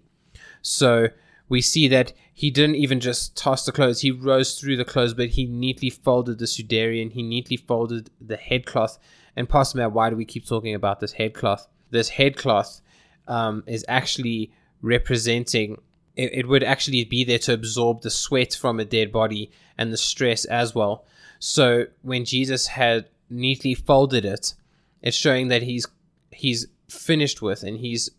So 0.65 1.09
we 1.47 1.61
see 1.61 1.87
that 1.89 2.13
he 2.33 2.49
didn't 2.49 2.75
even 2.75 2.99
just 2.99 3.37
toss 3.37 3.65
the 3.65 3.71
clothes, 3.71 4.01
he 4.01 4.11
rose 4.11 4.59
through 4.59 4.77
the 4.77 4.85
clothes, 4.85 5.13
but 5.13 5.29
he 5.29 5.45
neatly 5.45 5.89
folded 5.89 6.39
the 6.39 6.45
sudarion, 6.45 7.11
he 7.11 7.21
neatly 7.21 7.55
folded 7.55 8.09
the 8.19 8.35
headcloth. 8.35 8.97
And 9.35 9.47
Pastor 9.47 9.77
Matt, 9.77 9.91
why 9.91 10.09
do 10.09 10.15
we 10.15 10.25
keep 10.25 10.45
talking 10.45 10.73
about 10.73 10.99
this 10.99 11.13
headcloth? 11.13 11.67
This 11.91 12.09
headcloth 12.09 12.81
um, 13.27 13.63
is 13.67 13.85
actually 13.87 14.51
representing 14.81 15.81
it, 16.15 16.33
it 16.33 16.47
would 16.47 16.63
actually 16.63 17.03
be 17.03 17.23
there 17.23 17.39
to 17.39 17.53
absorb 17.53 18.01
the 18.01 18.09
sweat 18.09 18.53
from 18.53 18.79
a 18.79 18.85
dead 18.85 19.11
body 19.11 19.51
and 19.77 19.91
the 19.91 19.97
stress 19.97 20.45
as 20.45 20.73
well. 20.73 21.05
So 21.39 21.85
when 22.01 22.25
Jesus 22.25 22.67
had 22.67 23.05
neatly 23.29 23.75
folded 23.75 24.25
it, 24.25 24.53
it's 25.01 25.17
showing 25.17 25.49
that 25.49 25.61
he's 25.61 25.85
he's 26.31 26.67
finished 26.89 27.41
with 27.41 27.63
and 27.63 27.77
he's 27.77 28.09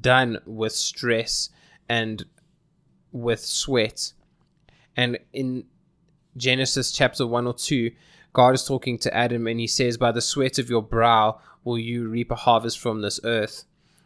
done 0.00 0.38
with 0.46 0.72
stress 0.72 1.50
and 1.88 2.24
with 3.12 3.40
sweat. 3.40 4.12
And 4.96 5.18
in 5.32 5.64
Genesis 6.36 6.92
chapter 6.92 7.26
1 7.26 7.46
or 7.46 7.54
2, 7.54 7.90
God 8.32 8.54
is 8.54 8.64
talking 8.64 8.98
to 8.98 9.16
Adam 9.16 9.46
and 9.46 9.58
he 9.58 9.66
says, 9.66 9.96
By 9.96 10.12
the 10.12 10.20
sweat 10.20 10.58
of 10.58 10.68
your 10.68 10.82
brow 10.82 11.40
will 11.64 11.78
you 11.78 12.08
reap 12.08 12.30
a 12.30 12.36
harvest 12.36 12.78
from 12.78 13.00
this 13.00 13.18
earth. 13.24 13.64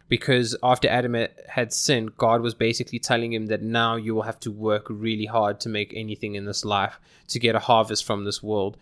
Because 0.09 0.57
after 0.63 0.89
Adam 0.89 1.17
had 1.49 1.73
sinned, 1.73 2.17
God 2.17 2.41
was 2.41 2.55
basically 2.55 2.99
telling 2.99 3.33
him 3.33 3.47
that 3.47 3.63
now 3.63 3.95
you 3.95 4.15
will 4.15 4.23
have 4.23 4.41
to 4.41 4.51
work 4.51 4.87
really 4.89 5.27
hard 5.27 5.61
to 5.61 5.69
make 5.69 5.93
anything 5.95 6.35
in 6.35 6.47
this 6.47 6.65
life 6.65 6.99
to 7.29 7.39
get 7.39 7.55
a 7.55 7.61
harvest 7.61 8.05
from 8.05 8.25
this 8.25 8.43
world. 8.43 8.77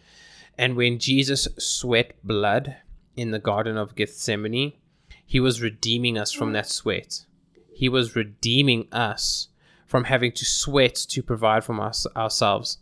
And 0.57 0.75
when 0.75 0.99
Jesus 0.99 1.47
sweat 1.59 2.14
blood 2.25 2.76
in 3.14 3.31
the 3.31 3.38
Garden 3.38 3.76
of 3.76 3.95
Gethsemane, 3.95 4.73
he 5.25 5.38
was 5.38 5.61
redeeming 5.61 6.17
us 6.17 6.33
from 6.33 6.52
that 6.52 6.69
sweat. 6.69 7.26
He 7.78 7.88
was 7.88 8.16
redeeming 8.16 8.88
us 8.90 9.49
from 9.87 10.02
having 10.04 10.32
to 10.32 10.44
sweat 10.44 10.97
to 11.11 11.23
provide 11.23 11.62
from 11.62 11.78
us 11.78 12.08
ourselves. 12.16 12.78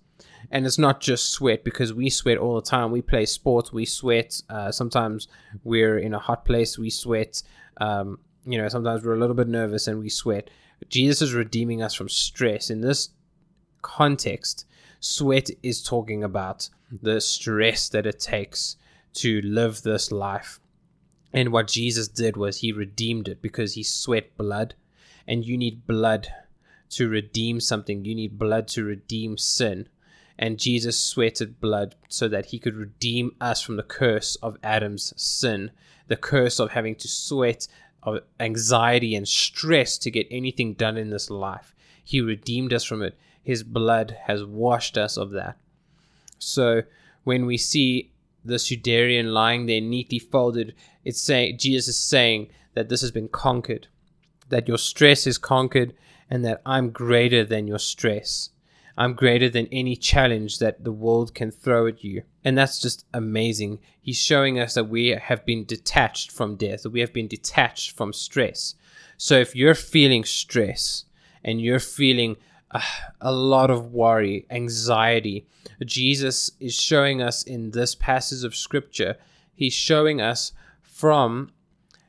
And 0.51 0.65
it's 0.65 0.79
not 0.79 1.01
just 1.03 1.33
sweat 1.33 1.65
because 1.65 1.93
we 1.93 2.09
sweat 2.09 2.39
all 2.39 2.55
the 2.55 2.63
time. 2.63 2.91
We 2.91 3.03
play 3.03 3.27
sports, 3.27 3.71
we 3.71 3.85
sweat. 3.85 4.41
Uh, 4.49 4.73
sometimes 4.73 5.29
we're 5.65 5.99
in 5.99 6.15
a 6.15 6.19
hot 6.19 6.47
place, 6.47 6.79
we 6.79 6.89
sweat. 6.89 7.43
Um, 7.77 8.21
you 8.47 8.57
know, 8.57 8.69
sometimes 8.69 9.05
we're 9.05 9.17
a 9.17 9.19
little 9.19 9.37
bit 9.37 9.49
nervous 9.49 9.87
and 9.87 9.99
we 9.99 10.09
sweat. 10.09 10.49
Jesus 10.89 11.21
is 11.21 11.35
redeeming 11.35 11.83
us 11.83 11.93
from 11.93 12.09
stress. 12.09 12.71
In 12.71 12.81
this 12.81 13.11
context, 13.83 14.65
sweat 15.01 15.51
is 15.63 15.83
talking 15.83 16.25
about 16.25 16.71
the 17.03 17.21
stress 17.21 17.91
that 17.91 18.07
it 18.07 18.19
takes 18.19 18.77
to 19.15 19.43
live 19.43 19.83
this 19.83 20.11
life 20.11 20.59
and 21.37 21.53
what 21.53 21.69
Jesus 21.69 22.09
did 22.09 22.37
was 22.37 22.59
he 22.59 22.73
redeemed 22.73 23.29
it 23.29 23.43
because 23.43 23.75
he 23.75 23.83
sweat 23.83 24.37
blood. 24.39 24.75
And 25.27 25.45
you 25.45 25.57
need 25.57 25.87
blood 25.87 26.29
to 26.91 27.09
redeem 27.09 27.61
something. 27.61 28.05
You 28.05 28.15
need 28.15 28.39
blood 28.39 28.69
to 28.69 28.85
redeem 28.85 29.37
sin. 29.39 29.89
And 30.39 30.59
Jesus 30.59 30.99
sweated 30.99 31.61
blood 31.61 31.95
so 32.09 32.29
that 32.29 32.47
he 32.47 32.59
could 32.59 32.77
redeem 32.77 33.35
us 33.41 33.63
from 33.63 33.77
the 33.77 33.83
curse 33.83 34.37
of 34.37 34.59
Adam's 34.63 35.15
sin, 35.17 35.71
the 36.09 36.17
curse 36.17 36.61
of 36.61 36.73
having 36.73 36.95
to 36.97 37.09
sweat, 37.09 37.67
of 38.03 38.21
anxiety 38.39 39.15
and 39.15 39.27
stress 39.27 39.99
to 39.99 40.11
get 40.11 40.29
anything 40.31 40.75
done 40.75 40.97
in 40.97 41.11
this 41.11 41.31
life. 41.31 41.75
He 42.05 42.21
redeemed 42.21 42.73
us 42.73 42.85
from 42.85 43.03
it. 43.03 43.19
His 43.43 43.63
blood 43.63 44.17
has 44.27 44.45
washed 44.45 44.97
us 44.97 45.17
of 45.17 45.31
that. 45.33 45.57
So 46.39 46.83
when 47.25 47.47
we 47.47 47.57
see 47.57 48.13
the 48.45 48.55
Sudarion 48.55 49.33
lying 49.33 49.67
there 49.67 49.81
neatly 49.81 50.21
folded, 50.21 50.75
it's 51.05 51.21
saying 51.21 51.59
Jesus 51.59 51.89
is 51.89 51.99
saying 51.99 52.51
that 52.75 52.89
this 52.89 53.01
has 53.01 53.11
been 53.11 53.29
conquered, 53.29 53.89
that 54.49 54.69
your 54.69 54.79
stress 54.79 55.27
is 55.27 55.39
conquered, 55.39 55.95
and 56.29 56.45
that 56.45 56.63
I'm 56.67 56.91
greater 56.91 57.45
than 57.45 57.67
your 57.69 57.79
stress. 57.79 58.51
I'm 58.99 59.13
greater 59.13 59.51
than 59.51 59.69
any 59.71 59.95
challenge 59.95 60.59
that 60.59 60.83
the 60.83 60.93
world 60.93 61.35
can 61.35 61.51
throw 61.51 61.87
at 61.87 62.03
you. 62.03 62.23
And 62.45 62.57
that's 62.57 62.81
just 62.81 63.05
amazing. 63.13 63.81
He's 64.01 64.17
showing 64.17 64.59
us 64.59 64.75
that 64.75 64.89
we 64.89 65.09
have 65.09 65.45
been 65.45 65.65
detached 65.65 66.33
from 66.33 66.57
death, 66.57 66.83
that 66.83 66.91
we 66.91 67.01
have 67.01 67.13
been 67.13 67.29
detached 67.29 67.95
from 67.97 68.13
stress. 68.13 68.75
So 69.19 69.39
if 69.39 69.55
you're 69.55 69.75
feeling 69.75 70.25
stress 70.25 71.05
and 71.45 71.61
you're 71.61 71.79
feeling 71.79 72.37
uh, 72.71 72.81
a 73.21 73.33
lot 73.33 73.71
of 73.71 73.93
worry, 73.93 74.47
anxiety, 74.51 75.47
Jesus 75.85 76.51
is 76.59 76.75
showing 76.75 77.21
us 77.21 77.43
in 77.43 77.73
this 77.73 77.95
passage 77.95 78.45
of 78.45 78.57
scripture, 78.57 79.17
he's 79.55 79.75
showing 79.75 80.21
us 80.23 80.53
from 80.83 81.51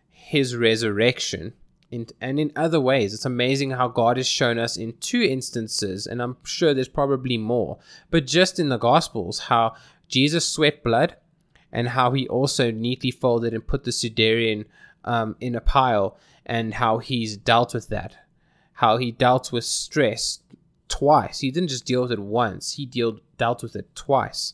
his 0.09 0.55
resurrection. 0.55 1.53
In, 1.89 2.07
and 2.19 2.39
in 2.39 2.51
other 2.55 2.81
ways, 2.81 3.13
it's 3.13 3.25
amazing 3.25 3.71
how 3.71 3.87
God 3.87 4.17
has 4.17 4.27
shown 4.27 4.59
us 4.59 4.75
in 4.75 4.93
two 4.99 5.21
instances, 5.21 6.05
and 6.05 6.21
I'm 6.21 6.35
sure 6.43 6.73
there's 6.73 6.89
probably 6.89 7.37
more, 7.37 7.77
but 8.11 8.27
just 8.27 8.59
in 8.59 8.67
the 8.67 8.77
Gospels, 8.77 9.39
how 9.39 9.73
Jesus 10.09 10.47
sweat 10.47 10.83
blood 10.83 11.15
and 11.71 11.89
how 11.89 12.11
he 12.11 12.27
also 12.27 12.71
neatly 12.71 13.11
folded 13.11 13.53
and 13.53 13.65
put 13.65 13.83
the 13.83 13.91
Sudarion 13.91 14.65
um, 15.05 15.35
in 15.39 15.55
a 15.55 15.61
pile, 15.61 16.17
and 16.45 16.73
how 16.73 16.97
he's 16.97 17.37
dealt 17.37 17.73
with 17.73 17.89
that. 17.89 18.17
How 18.73 18.97
he 18.97 19.11
dealt 19.11 19.51
with 19.51 19.63
stress 19.63 20.39
twice. 20.87 21.39
He 21.39 21.51
didn't 21.51 21.69
just 21.69 21.85
deal 21.85 22.01
with 22.01 22.11
it 22.11 22.19
once, 22.19 22.73
he 22.73 22.85
deal, 22.85 23.19
dealt 23.37 23.63
with 23.63 23.75
it 23.75 23.95
twice. 23.95 24.53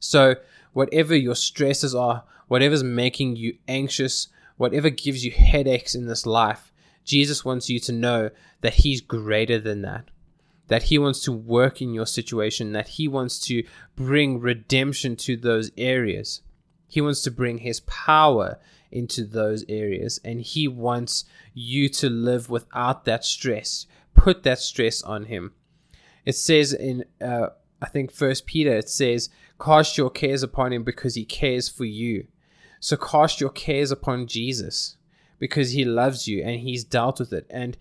So, 0.00 0.36
whatever 0.72 1.16
your 1.16 1.34
stresses 1.34 1.94
are, 1.94 2.24
whatever's 2.48 2.84
making 2.84 3.36
you 3.36 3.58
anxious, 3.66 4.28
whatever 4.58 4.90
gives 4.90 5.24
you 5.24 5.30
headaches 5.30 5.94
in 5.94 6.06
this 6.06 6.26
life, 6.26 6.70
Jesus 7.04 7.44
wants 7.44 7.70
you 7.70 7.80
to 7.80 7.92
know 7.92 8.30
that 8.60 8.74
He's 8.74 9.00
greater 9.00 9.58
than 9.58 9.80
that. 9.82 10.10
That 10.66 10.84
He 10.84 10.98
wants 10.98 11.20
to 11.22 11.32
work 11.32 11.80
in 11.80 11.94
your 11.94 12.06
situation, 12.06 12.72
that 12.72 12.88
He 12.88 13.08
wants 13.08 13.40
to 13.46 13.64
bring 13.96 14.38
redemption 14.38 15.16
to 15.16 15.36
those 15.36 15.70
areas. 15.78 16.42
He 16.86 17.00
wants 17.00 17.22
to 17.22 17.30
bring 17.30 17.58
His 17.58 17.80
power 17.80 18.58
into 18.92 19.24
those 19.24 19.64
areas, 19.70 20.20
and 20.22 20.42
He 20.42 20.68
wants 20.68 21.24
you 21.54 21.88
to 21.88 22.10
live 22.10 22.50
without 22.50 23.06
that 23.06 23.24
stress 23.24 23.86
put 24.18 24.42
that 24.42 24.58
stress 24.58 25.00
on 25.02 25.24
him. 25.24 25.52
It 26.24 26.34
says 26.34 26.72
in, 26.72 27.04
uh, 27.20 27.48
I 27.80 27.86
think, 27.86 28.10
First 28.10 28.46
Peter, 28.46 28.72
it 28.72 28.88
says, 28.88 29.30
Cast 29.60 29.96
your 29.96 30.10
cares 30.10 30.42
upon 30.42 30.72
him 30.72 30.84
because 30.84 31.14
he 31.14 31.24
cares 31.24 31.68
for 31.68 31.84
you. 31.84 32.26
So 32.80 32.96
cast 32.96 33.40
your 33.40 33.50
cares 33.50 33.90
upon 33.90 34.26
Jesus 34.26 34.96
because 35.38 35.72
he 35.72 35.84
loves 35.84 36.28
you 36.28 36.42
and 36.42 36.60
he's 36.60 36.84
dealt 36.84 37.20
with 37.20 37.32
it. 37.32 37.46
And 37.50 37.76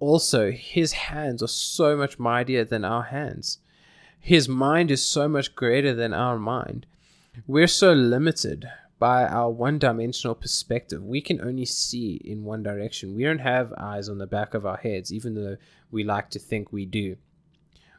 also, 0.00 0.50
his 0.50 0.92
hands 0.92 1.42
are 1.42 1.48
so 1.48 1.96
much 1.96 2.18
mightier 2.18 2.64
than 2.64 2.84
our 2.84 3.04
hands. 3.04 3.58
His 4.18 4.48
mind 4.48 4.90
is 4.90 5.02
so 5.02 5.28
much 5.28 5.54
greater 5.54 5.94
than 5.94 6.12
our 6.12 6.38
mind. 6.38 6.86
We're 7.46 7.66
so 7.66 7.92
limited 7.92 8.68
by 8.98 9.24
our 9.26 9.50
one 9.50 9.78
dimensional 9.78 10.34
perspective. 10.34 11.02
We 11.02 11.20
can 11.20 11.40
only 11.40 11.64
see 11.64 12.20
in 12.24 12.44
one 12.44 12.62
direction. 12.62 13.16
We 13.16 13.24
don't 13.24 13.40
have 13.40 13.72
eyes 13.76 14.08
on 14.08 14.18
the 14.18 14.26
back 14.26 14.54
of 14.54 14.64
our 14.64 14.76
heads, 14.76 15.12
even 15.12 15.34
though 15.34 15.56
we 15.90 16.04
like 16.04 16.30
to 16.30 16.38
think 16.38 16.72
we 16.72 16.86
do. 16.86 17.16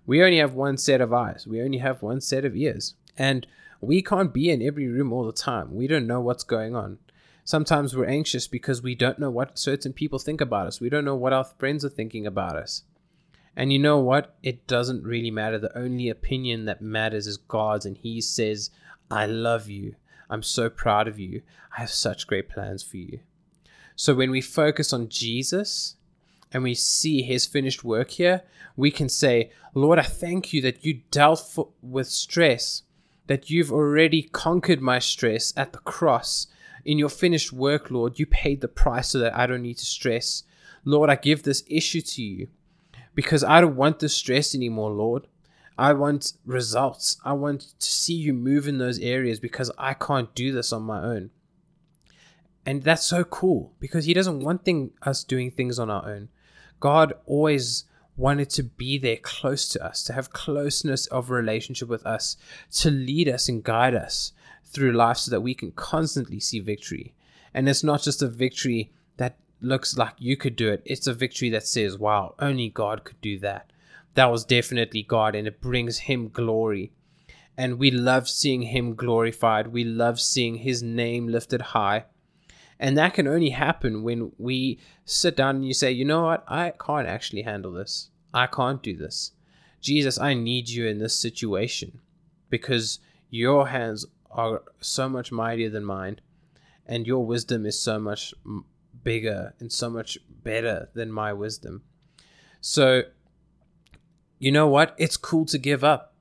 We 0.05 0.23
only 0.23 0.37
have 0.37 0.53
one 0.53 0.77
set 0.77 1.01
of 1.01 1.13
eyes, 1.13 1.47
we 1.47 1.61
only 1.61 1.79
have 1.79 2.01
one 2.01 2.21
set 2.21 2.45
of 2.45 2.55
ears. 2.55 2.95
And 3.17 3.47
we 3.85 4.01
can't 4.01 4.33
be 4.33 4.49
in 4.49 4.61
every 4.61 4.87
room 4.87 5.13
all 5.13 5.25
the 5.25 5.31
time. 5.31 5.75
We 5.75 5.87
don't 5.87 6.07
know 6.07 6.21
what's 6.21 6.43
going 6.43 6.75
on. 6.75 6.99
Sometimes 7.43 7.95
we're 7.95 8.05
anxious 8.05 8.47
because 8.47 8.81
we 8.81 8.95
don't 8.95 9.19
know 9.19 9.29
what 9.29 9.59
certain 9.59 9.93
people 9.93 10.19
think 10.19 10.39
about 10.41 10.67
us. 10.67 10.79
We 10.79 10.89
don't 10.89 11.05
know 11.05 11.15
what 11.15 11.33
our 11.33 11.43
friends 11.43 11.83
are 11.83 11.89
thinking 11.89 12.25
about 12.25 12.55
us. 12.55 12.83
And 13.55 13.71
you 13.71 13.79
know 13.79 13.99
what? 13.99 14.35
It 14.41 14.65
doesn't 14.65 15.03
really 15.03 15.29
matter. 15.29 15.59
The 15.59 15.77
only 15.77 16.09
opinion 16.09 16.65
that 16.65 16.81
matters 16.81 17.27
is 17.27 17.37
God's, 17.37 17.85
and 17.85 17.97
He 17.97 18.21
says, 18.21 18.71
I 19.11 19.25
love 19.25 19.69
you. 19.69 19.95
I'm 20.29 20.43
so 20.43 20.69
proud 20.69 21.07
of 21.07 21.19
you. 21.19 21.41
I 21.77 21.81
have 21.81 21.91
such 21.91 22.27
great 22.27 22.49
plans 22.49 22.81
for 22.81 22.97
you. 22.97 23.19
So 23.95 24.15
when 24.15 24.31
we 24.31 24.41
focus 24.41 24.91
on 24.93 25.09
Jesus 25.09 25.95
and 26.51 26.63
we 26.63 26.73
see 26.73 27.21
his 27.21 27.45
finished 27.45 27.83
work 27.83 28.11
here, 28.11 28.41
we 28.75 28.91
can 28.91 29.09
say, 29.09 29.51
Lord, 29.73 29.99
I 29.99 30.03
thank 30.03 30.53
you 30.53 30.61
that 30.61 30.83
you 30.83 31.01
dealt 31.11 31.39
for, 31.39 31.69
with 31.81 32.07
stress, 32.07 32.83
that 33.27 33.49
you've 33.49 33.71
already 33.71 34.23
conquered 34.23 34.81
my 34.81 34.99
stress 34.99 35.53
at 35.55 35.73
the 35.73 35.79
cross. 35.79 36.47
In 36.85 36.97
your 36.97 37.09
finished 37.09 37.53
work, 37.53 37.89
Lord, 37.89 38.19
you 38.19 38.25
paid 38.25 38.61
the 38.61 38.67
price 38.67 39.09
so 39.09 39.19
that 39.19 39.35
I 39.35 39.47
don't 39.47 39.61
need 39.61 39.77
to 39.77 39.85
stress. 39.85 40.43
Lord, 40.83 41.09
I 41.09 41.15
give 41.15 41.43
this 41.43 41.63
issue 41.67 42.01
to 42.01 42.21
you 42.21 42.47
because 43.15 43.43
I 43.43 43.61
don't 43.61 43.75
want 43.75 43.99
the 43.99 44.09
stress 44.09 44.53
anymore, 44.53 44.91
Lord. 44.91 45.27
I 45.77 45.93
want 45.93 46.33
results. 46.45 47.17
I 47.23 47.33
want 47.33 47.61
to 47.79 47.85
see 47.85 48.13
you 48.13 48.33
move 48.33 48.67
in 48.67 48.77
those 48.77 48.99
areas 48.99 49.39
because 49.39 49.71
I 49.77 49.93
can't 49.93 50.33
do 50.35 50.51
this 50.51 50.73
on 50.73 50.83
my 50.83 51.01
own. 51.01 51.31
And 52.65 52.83
that's 52.83 53.05
so 53.05 53.23
cool 53.23 53.73
because 53.79 54.05
he 54.05 54.13
doesn't 54.13 54.39
want 54.39 54.63
thing, 54.63 54.91
us 55.01 55.23
doing 55.23 55.51
things 55.51 55.79
on 55.79 55.89
our 55.89 56.07
own. 56.07 56.29
God 56.79 57.13
always 57.25 57.85
wanted 58.15 58.49
to 58.51 58.63
be 58.63 58.97
there 58.97 59.17
close 59.17 59.67
to 59.69 59.83
us, 59.83 60.03
to 60.03 60.13
have 60.13 60.33
closeness 60.33 61.07
of 61.07 61.29
relationship 61.29 61.89
with 61.89 62.05
us, 62.05 62.37
to 62.71 62.91
lead 62.91 63.27
us 63.27 63.49
and 63.49 63.63
guide 63.63 63.95
us 63.95 64.33
through 64.65 64.91
life 64.91 65.17
so 65.17 65.31
that 65.31 65.41
we 65.41 65.53
can 65.53 65.71
constantly 65.71 66.39
see 66.39 66.59
victory. 66.59 67.13
And 67.53 67.67
it's 67.67 67.83
not 67.83 68.01
just 68.01 68.21
a 68.21 68.27
victory 68.27 68.91
that 69.17 69.37
looks 69.61 69.97
like 69.97 70.13
you 70.17 70.35
could 70.35 70.55
do 70.55 70.71
it, 70.71 70.81
it's 70.85 71.07
a 71.07 71.13
victory 71.13 71.49
that 71.49 71.65
says, 71.65 71.97
wow, 71.97 72.35
only 72.39 72.69
God 72.69 73.03
could 73.03 73.21
do 73.21 73.39
that. 73.39 73.71
That 74.15 74.31
was 74.31 74.45
definitely 74.45 75.03
God, 75.03 75.35
and 75.35 75.47
it 75.47 75.61
brings 75.61 75.99
Him 75.99 76.29
glory. 76.29 76.91
And 77.57 77.79
we 77.79 77.91
love 77.91 78.27
seeing 78.27 78.63
Him 78.63 78.95
glorified. 78.95 79.67
We 79.67 79.83
love 79.83 80.19
seeing 80.19 80.57
His 80.57 80.83
name 80.83 81.27
lifted 81.27 81.61
high. 81.61 82.05
And 82.83 82.97
that 82.97 83.13
can 83.13 83.29
only 83.29 83.51
happen 83.51 84.03
when 84.03 84.33
we 84.37 84.77
sit 85.05 85.37
down 85.37 85.55
and 85.55 85.65
you 85.65 85.73
say, 85.73 85.89
you 85.89 86.03
know 86.03 86.23
what? 86.23 86.43
I 86.49 86.73
can't 86.85 87.07
actually 87.07 87.43
handle 87.43 87.71
this. 87.71 88.09
I 88.33 88.45
can't 88.45 88.83
do 88.83 88.97
this. 88.97 89.31
Jesus, 89.79 90.19
I 90.19 90.33
need 90.33 90.67
you 90.67 90.85
in 90.85 90.97
this 90.97 91.17
situation 91.17 92.01
because 92.49 92.99
your 93.29 93.69
hands 93.69 94.05
are 94.29 94.63
so 94.81 95.07
much 95.07 95.31
mightier 95.31 95.69
than 95.69 95.85
mine 95.85 96.19
and 96.85 97.07
your 97.07 97.25
wisdom 97.25 97.65
is 97.65 97.79
so 97.79 97.99
much 97.99 98.33
bigger 99.01 99.53
and 99.61 99.71
so 99.71 99.89
much 99.89 100.17
better 100.43 100.89
than 100.93 101.09
my 101.09 101.31
wisdom. 101.31 101.83
So, 102.59 103.03
you 104.39 104.51
know 104.51 104.67
what? 104.67 104.93
It's 104.97 105.15
cool 105.15 105.45
to 105.45 105.57
give 105.57 105.85
up. 105.85 106.15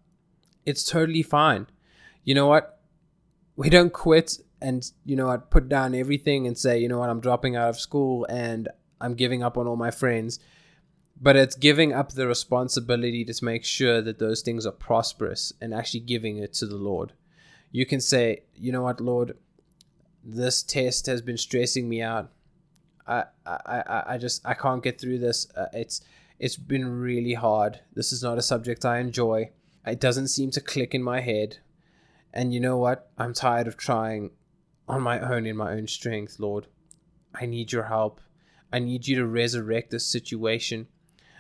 It's 0.65 0.85
totally 0.85 1.25
fine. 1.25 1.67
You 2.23 2.37
know 2.37 2.47
what? 2.47 2.81
We 3.57 3.69
don't 3.69 3.93
quit 3.93 4.39
and 4.63 4.91
you 5.05 5.17
know 5.17 5.29
I'd 5.29 5.51
put 5.51 5.69
down 5.69 5.95
everything 5.95 6.47
and 6.47 6.57
say 6.57 6.79
you 6.79 6.89
know 6.89 6.99
what? 6.99 7.11
I'm 7.11 7.21
dropping 7.21 7.57
out 7.57 7.69
of 7.69 7.81
school 7.81 8.25
and 8.29 8.69
I'm 9.01 9.15
giving 9.15 9.43
up 9.43 9.59
on 9.59 9.67
all 9.67 9.77
my 9.77 9.91
friends. 9.91 10.39
But 11.21 11.37
it's 11.37 11.55
giving 11.55 11.93
up 11.93 12.13
the 12.13 12.27
responsibility 12.27 13.25
to 13.25 13.45
make 13.45 13.65
sure 13.65 14.01
that 14.01 14.19
those 14.19 14.43
things 14.43 14.67
are 14.67 14.73
prosperous 14.73 15.53
and 15.61 15.73
actually 15.73 16.01
giving 16.01 16.39
it 16.39 16.53
to 16.55 16.67
the 16.67 16.77
Lord. 16.77 17.13
You 17.71 17.87
can 17.87 18.01
say 18.01 18.45
you 18.55 18.73
know 18.73 18.83
what 18.83 19.01
Lord? 19.01 19.37
This 20.25 20.63
test 20.63 21.07
has 21.07 21.21
been 21.21 21.39
stressing 21.39 21.89
me 21.89 22.01
out. 22.01 22.31
I 23.07 23.25
I 23.45 23.59
I, 23.67 24.03
I 24.15 24.19
just 24.19 24.47
I 24.47 24.55
can't 24.55 24.83
get 24.83 25.01
through 25.01 25.19
this. 25.19 25.49
Uh, 25.55 25.67
it's 25.73 26.01
it's 26.39 26.57
been 26.57 26.89
really 26.89 27.35
hard. 27.35 27.81
This 27.95 28.13
is 28.13 28.23
not 28.23 28.39
a 28.39 28.43
subject 28.43 28.85
I 28.85 28.99
enjoy. 28.99 29.51
It 29.87 30.01
doesn't 30.01 30.29
seem 30.29 30.51
to 30.53 30.61
click 30.61 30.95
in 30.95 31.03
my 31.03 31.21
head. 31.21 31.59
And 32.33 32.55
you 32.55 32.61
know 32.61 32.79
what? 32.79 33.11
I'm 33.19 33.35
tired 33.35 33.67
of 33.67 33.77
trying 33.77 34.31
on 34.89 35.03
my 35.03 35.21
own 35.21 35.47
in 35.47 35.57
my 35.57 35.73
own 35.73 35.87
strength, 35.87 36.39
Lord. 36.39 36.67
I 37.35 37.47
need 37.47 37.73
your 37.73 37.85
help. 37.85 38.21
I 38.73 38.79
need 38.79 39.07
you 39.07 39.17
to 39.17 39.27
resurrect 39.27 39.91
this 39.91 40.07
situation. 40.07 40.89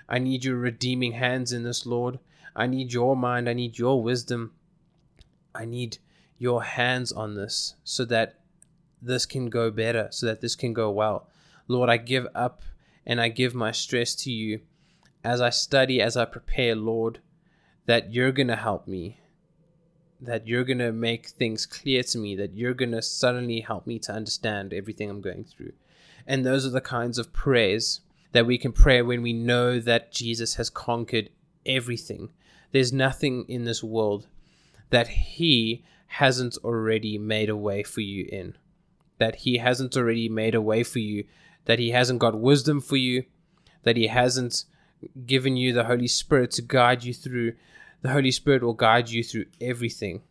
I 0.09 0.19
need 0.19 0.45
your 0.45 0.57
redeeming 0.57 1.13
hands 1.13 1.53
in 1.53 1.63
this, 1.63 1.87
Lord. 1.87 2.19
I 2.55 2.67
need 2.67 2.93
your 2.93 3.17
mind. 3.17 3.49
I 3.49 3.55
need 3.55 3.79
your 3.79 4.03
wisdom. 4.03 4.53
I 5.55 5.65
need 5.65 5.99
your 6.39 6.63
hands 6.63 7.13
on 7.13 7.35
this 7.35 7.75
so 7.85 8.05
that 8.07 8.41
this 9.01 9.27
can 9.27 9.49
go 9.49 9.71
better, 9.71 10.09
so 10.11 10.27
that 10.27 10.41
this 10.41 10.55
can 10.55 10.73
go 10.73 10.91
well. 10.91 11.29
Lord, 11.69 11.89
I 11.89 11.97
give 11.97 12.27
up 12.35 12.63
and 13.07 13.21
I 13.21 13.29
give 13.29 13.55
my 13.55 13.73
stress 13.73 14.15
to 14.17 14.31
you 14.31 14.61
as 15.25 15.41
I 15.41 15.51
study, 15.51 16.01
as 16.01 16.17
I 16.17 16.25
prepare, 16.25 16.75
Lord, 16.75 17.21
that 17.87 18.13
you're 18.13 18.33
going 18.33 18.49
to 18.49 18.57
help 18.57 18.87
me, 18.87 19.19
that 20.23 20.47
you're 20.47 20.65
going 20.65 20.79
to 20.79 20.93
make 20.93 21.27
things 21.27 21.67
clear 21.67 22.03
to 22.05 22.19
me, 22.19 22.37
that 22.37 22.55
you're 22.55 22.75
going 22.75 22.93
to 22.93 23.03
suddenly 23.03 23.61
help 23.61 23.87
me 23.87 23.99
to 23.99 24.13
understand 24.13 24.73
everything 24.73 25.11
I'm 25.11 25.21
going 25.21 25.45
through. 25.45 25.73
And 26.27 26.47
those 26.47 26.65
are 26.65 26.71
the 26.71 26.81
kinds 26.81 27.19
of 27.19 27.33
prayers 27.33 28.01
that 28.31 28.47
we 28.47 28.57
can 28.57 28.73
pray 28.73 29.03
when 29.03 29.21
we 29.21 29.33
know 29.33 29.81
that 29.81 30.13
Jesus 30.13 30.55
has 30.55 30.71
conquered 30.71 31.31
everything. 31.67 32.31
There's 32.71 32.93
nothing 32.93 33.45
in 33.49 33.65
this 33.65 33.83
world 33.83 34.29
that 34.91 35.09
He 35.09 35.85
hasn't 36.07 36.57
already 36.63 37.19
made 37.19 37.49
a 37.49 37.57
way 37.57 37.83
for 37.83 38.01
you 38.01 38.29
in, 38.31 38.57
that 39.19 39.37
He 39.37 39.59
hasn't 39.59 39.97
already 39.97 40.29
made 40.29 40.55
a 40.55 40.63
way 40.63 40.85
for 40.85 41.01
you, 41.01 41.25
that 41.65 41.81
He 41.81 41.91
hasn't 41.91 42.21
got 42.21 42.39
wisdom 42.39 42.81
for 42.81 42.97
you, 42.97 43.25
that 43.83 43.97
He 43.97 44.07
hasn't 44.07 44.65
given 45.27 45.57
you 45.57 45.73
the 45.73 45.85
Holy 45.85 46.07
Spirit 46.07 46.53
to 46.53 46.63
guide 46.63 47.03
you 47.03 47.13
through 47.13 47.55
the 48.03 48.11
Holy 48.11 48.33
Spirit 48.33 48.63
will 48.63 48.75
guide 48.75 49.09
you 49.09 49.23
through 49.23 49.47
everything. 49.61 50.23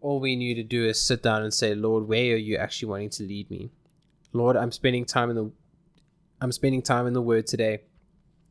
All 0.00 0.20
we 0.20 0.36
need 0.36 0.54
to 0.54 0.62
do 0.62 0.84
is 0.84 1.00
sit 1.00 1.22
down 1.22 1.42
and 1.42 1.54
say, 1.54 1.74
Lord, 1.74 2.06
where 2.06 2.34
are 2.34 2.38
you 2.38 2.56
actually 2.56 2.88
wanting 2.88 3.10
to 3.10 3.22
lead 3.22 3.50
me? 3.50 3.70
Lord, 4.32 4.56
I'm 4.56 4.72
spending 4.72 5.04
time 5.04 5.30
in 5.30 5.36
the 5.36 5.50
I'm 6.40 6.52
spending 6.52 6.82
time 6.82 7.06
in 7.06 7.14
the 7.14 7.22
word 7.22 7.46
today. 7.46 7.80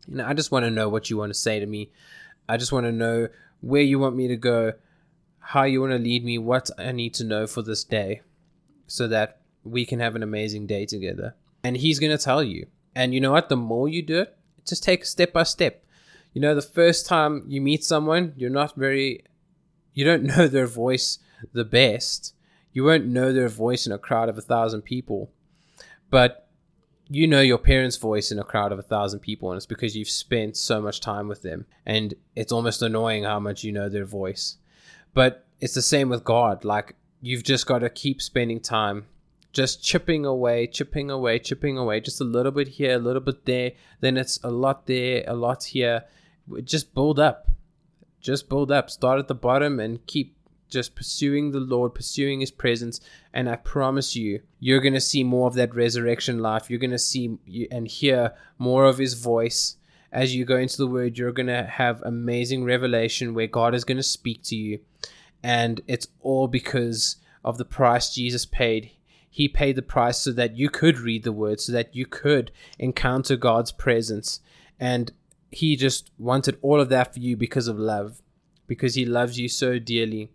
And 0.07 0.21
I 0.21 0.33
just 0.33 0.51
want 0.51 0.65
to 0.65 0.71
know 0.71 0.89
what 0.89 1.09
you 1.09 1.17
want 1.17 1.31
to 1.31 1.39
say 1.39 1.59
to 1.59 1.65
me. 1.65 1.91
I 2.49 2.57
just 2.57 2.71
want 2.71 2.85
to 2.85 2.91
know 2.91 3.27
where 3.61 3.81
you 3.81 3.99
want 3.99 4.15
me 4.15 4.27
to 4.27 4.37
go, 4.37 4.73
how 5.39 5.63
you 5.63 5.81
want 5.81 5.93
to 5.93 5.99
lead 5.99 6.25
me, 6.25 6.37
what 6.37 6.69
I 6.79 6.91
need 6.91 7.13
to 7.15 7.23
know 7.23 7.45
for 7.45 7.61
this 7.61 7.83
day 7.83 8.21
so 8.87 9.07
that 9.07 9.41
we 9.63 9.85
can 9.85 9.99
have 9.99 10.15
an 10.15 10.23
amazing 10.23 10.65
day 10.65 10.85
together. 10.85 11.35
And 11.63 11.77
he's 11.77 11.99
going 11.99 12.15
to 12.15 12.23
tell 12.23 12.43
you. 12.43 12.67
And 12.95 13.13
you 13.13 13.21
know 13.21 13.31
what? 13.31 13.49
The 13.49 13.57
more 13.57 13.87
you 13.87 14.01
do 14.01 14.21
it, 14.21 14.37
just 14.65 14.83
take 14.83 15.05
step 15.05 15.33
by 15.33 15.43
step 15.43 15.84
you 16.35 16.41
know, 16.41 16.53
the 16.53 16.61
first 16.61 17.05
time 17.05 17.45
you 17.47 17.61
meet 17.61 17.83
someone, 17.83 18.33
you're 18.35 18.49
not 18.49 18.75
very, 18.75 19.23
you 19.93 20.03
don't 20.03 20.23
know 20.37 20.47
their 20.47 20.67
voice 20.67 21.17
the 21.53 21.63
best. 21.63 22.35
You 22.73 22.83
won't 22.83 23.07
know 23.07 23.31
their 23.31 23.47
voice 23.47 23.87
in 23.87 23.93
a 23.93 23.97
crowd 23.97 24.27
of 24.27 24.37
a 24.37 24.41
thousand 24.41 24.81
people, 24.81 25.31
but 26.11 26.49
you 27.07 27.25
know 27.25 27.39
your 27.39 27.57
parents' 27.57 27.95
voice 27.95 28.31
in 28.33 28.39
a 28.39 28.43
crowd 28.43 28.73
of 28.73 28.79
a 28.79 28.83
thousand 28.83 29.19
people, 29.21 29.49
and 29.49 29.55
it's 29.55 29.65
because 29.65 29.95
you've 29.95 30.09
spent 30.09 30.57
so 30.57 30.81
much 30.81 30.99
time 30.99 31.29
with 31.29 31.41
them, 31.41 31.67
and 31.85 32.13
it's 32.35 32.51
almost 32.51 32.81
annoying 32.81 33.23
how 33.23 33.39
much 33.39 33.63
you 33.63 33.71
know 33.71 33.87
their 33.87 34.05
voice. 34.05 34.57
But 35.13 35.45
it's 35.61 35.75
the 35.75 35.81
same 35.81 36.09
with 36.09 36.25
God. 36.25 36.65
Like, 36.65 36.95
you've 37.21 37.43
just 37.43 37.65
got 37.65 37.79
to 37.79 37.89
keep 37.89 38.21
spending 38.21 38.59
time 38.59 39.05
just 39.53 39.81
chipping 39.81 40.25
away, 40.25 40.67
chipping 40.67 41.09
away, 41.09 41.39
chipping 41.39 41.77
away, 41.77 42.01
just 42.01 42.19
a 42.19 42.25
little 42.25 42.51
bit 42.51 42.67
here, 42.67 42.95
a 42.95 42.99
little 42.99 43.21
bit 43.21 43.45
there. 43.45 43.71
Then 44.01 44.17
it's 44.17 44.37
a 44.43 44.51
lot 44.51 44.85
there, 44.85 45.23
a 45.25 45.33
lot 45.33 45.63
here 45.63 46.03
just 46.63 46.93
build 46.93 47.19
up. 47.19 47.47
Just 48.21 48.49
build 48.49 48.71
up. 48.71 48.89
Start 48.89 49.19
at 49.19 49.27
the 49.27 49.35
bottom 49.35 49.79
and 49.79 50.05
keep 50.07 50.35
just 50.67 50.95
pursuing 50.95 51.51
the 51.51 51.59
Lord, 51.59 51.93
pursuing 51.93 52.39
His 52.39 52.51
presence. 52.51 52.99
And 53.33 53.49
I 53.49 53.55
promise 53.55 54.15
you, 54.15 54.41
you're 54.59 54.81
going 54.81 54.93
to 54.93 55.01
see 55.01 55.23
more 55.23 55.47
of 55.47 55.53
that 55.55 55.75
resurrection 55.75 56.39
life. 56.39 56.69
You're 56.69 56.79
going 56.79 56.91
to 56.91 56.99
see 56.99 57.37
and 57.71 57.87
hear 57.87 58.33
more 58.57 58.85
of 58.85 58.97
His 58.97 59.13
voice. 59.13 59.77
As 60.11 60.35
you 60.35 60.45
go 60.45 60.57
into 60.57 60.77
the 60.77 60.87
Word, 60.87 61.17
you're 61.17 61.31
going 61.31 61.47
to 61.47 61.63
have 61.63 62.01
amazing 62.01 62.63
revelation 62.63 63.33
where 63.33 63.47
God 63.47 63.75
is 63.75 63.83
going 63.83 63.97
to 63.97 64.03
speak 64.03 64.43
to 64.43 64.55
you. 64.55 64.79
And 65.43 65.81
it's 65.87 66.07
all 66.21 66.47
because 66.47 67.17
of 67.43 67.57
the 67.57 67.65
price 67.65 68.13
Jesus 68.13 68.45
paid. 68.45 68.91
He 69.29 69.47
paid 69.47 69.75
the 69.75 69.81
price 69.81 70.17
so 70.17 70.31
that 70.31 70.55
you 70.55 70.69
could 70.69 70.97
read 70.97 71.23
the 71.23 71.33
Word, 71.33 71.59
so 71.59 71.73
that 71.73 71.95
you 71.95 72.05
could 72.05 72.51
encounter 72.79 73.35
God's 73.35 73.71
presence. 73.71 74.39
And 74.79 75.11
he 75.51 75.75
just 75.75 76.11
wanted 76.17 76.57
all 76.61 76.79
of 76.81 76.89
that 76.89 77.13
for 77.13 77.19
you 77.19 77.37
because 77.37 77.67
of 77.67 77.79
love, 77.79 78.21
because 78.67 78.95
he 78.95 79.05
loves 79.05 79.39
you 79.39 79.47
so 79.47 79.79
dearly 79.79 80.29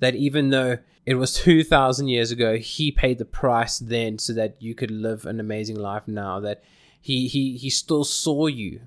that 0.00 0.14
even 0.14 0.50
though 0.50 0.78
it 1.06 1.14
was 1.14 1.34
2,000 1.42 2.08
years 2.08 2.30
ago, 2.30 2.56
he 2.56 2.90
paid 2.90 3.18
the 3.18 3.24
price 3.24 3.78
then 3.78 4.18
so 4.18 4.32
that 4.32 4.60
you 4.60 4.74
could 4.74 4.90
live 4.90 5.26
an 5.26 5.40
amazing 5.40 5.76
life 5.76 6.06
now. 6.06 6.40
That 6.40 6.62
he, 7.00 7.28
he, 7.28 7.56
he 7.56 7.70
still 7.70 8.04
saw 8.04 8.46
you. 8.46 8.82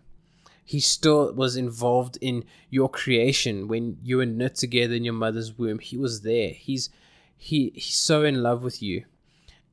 He 0.63 0.79
still 0.79 1.31
was 1.33 1.55
involved 1.55 2.17
in 2.21 2.43
your 2.69 2.89
creation 2.89 3.67
when 3.67 3.97
you 4.03 4.17
were 4.17 4.25
knit 4.25 4.55
together 4.55 4.95
in 4.95 5.03
your 5.03 5.13
mother's 5.13 5.57
womb. 5.57 5.79
He 5.79 5.95
was 5.95 6.21
there. 6.21 6.49
He's 6.49 6.89
he 7.37 7.71
he's 7.75 7.93
so 7.93 8.23
in 8.23 8.41
love 8.41 8.63
with 8.63 8.81
you. 8.81 9.05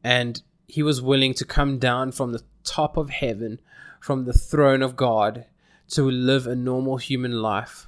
And 0.05 0.43
he 0.67 0.83
was 0.83 1.01
willing 1.01 1.33
to 1.35 1.45
come 1.47 1.79
down 1.79 2.13
from 2.13 2.33
the 2.33 2.43
top 2.65 2.97
of 2.99 3.09
heaven, 3.09 3.61
from 4.03 4.25
the 4.25 4.33
throne 4.33 4.83
of 4.83 4.97
God, 4.97 5.47
to 5.87 6.03
live 6.11 6.49
a 6.49 6.57
normal 6.57 6.97
human 6.97 7.41
life, 7.41 7.87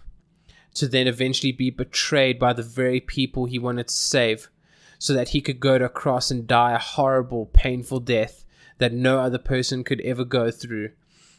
to 0.72 0.86
then 0.86 1.08
eventually 1.08 1.50
be 1.50 1.70
betrayed 1.70 2.38
by 2.38 2.52
the 2.52 2.62
very 2.62 3.00
people 3.00 3.46
he 3.46 3.58
wanted 3.58 3.88
to 3.88 3.94
save, 3.94 4.48
so 4.96 5.12
that 5.12 5.30
he 5.30 5.40
could 5.40 5.58
go 5.58 5.76
to 5.76 5.86
a 5.86 5.88
cross 5.88 6.30
and 6.30 6.46
die 6.46 6.70
a 6.70 6.78
horrible, 6.78 7.46
painful 7.46 7.98
death 7.98 8.44
that 8.78 8.92
no 8.92 9.18
other 9.18 9.38
person 9.38 9.82
could 9.82 10.00
ever 10.02 10.24
go 10.24 10.52
through, 10.52 10.90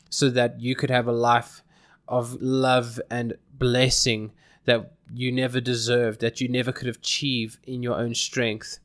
so 0.09 0.29
that 0.29 0.59
you 0.59 0.75
could 0.75 0.89
have 0.89 1.07
a 1.07 1.13
life 1.13 1.63
of 2.09 2.41
love 2.41 2.99
and 3.09 3.37
blessing 3.53 4.33
that 4.65 4.91
you 5.13 5.31
never 5.31 5.61
deserved, 5.61 6.19
that 6.19 6.41
you 6.41 6.49
never 6.49 6.73
could 6.73 6.89
achieve 6.89 7.61
in 7.63 7.81
your 7.81 7.95
own 7.95 8.13
strength. 8.13 8.79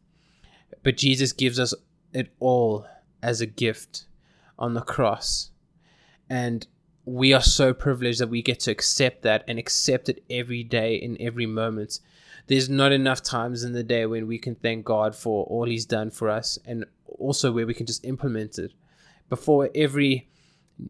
But 0.85 0.96
Jesus 0.96 1.33
gives 1.33 1.59
us 1.59 1.74
it 2.12 2.33
all 2.38 2.87
as 3.24 3.40
a 3.40 3.46
gift 3.46 4.07
on 4.57 4.74
the 4.74 4.83
cross. 4.83 5.50
And 6.31 6.66
we 7.05 7.33
are 7.33 7.43
so 7.43 7.75
privileged 7.75 8.21
that 8.21 8.29
we 8.29 8.40
get 8.40 8.61
to 8.61 8.71
accept 8.71 9.23
that 9.23 9.45
and 9.49 9.59
accept 9.59 10.09
it 10.09 10.23
every 10.31 10.62
day 10.62 10.95
in 10.95 11.16
every 11.21 11.47
moment. 11.47 11.99
There's 12.47 12.71
not 12.71 12.93
enough 12.93 13.23
times 13.23 13.64
in 13.64 13.73
the 13.73 13.83
day 13.83 14.07
when 14.07 14.29
we 14.29 14.38
can 14.38 14.55
thank 14.55 14.85
God 14.85 15.14
for 15.16 15.45
all 15.47 15.66
He's 15.66 15.85
done 15.85 16.11
for 16.11 16.31
us 16.31 16.59
and 16.64 16.85
also 17.19 17.51
where 17.51 17.66
we 17.66 17.75
can 17.75 17.87
just 17.87 18.05
implement 18.05 18.59
it. 18.59 18.73
Before 19.29 19.71
every 19.75 20.29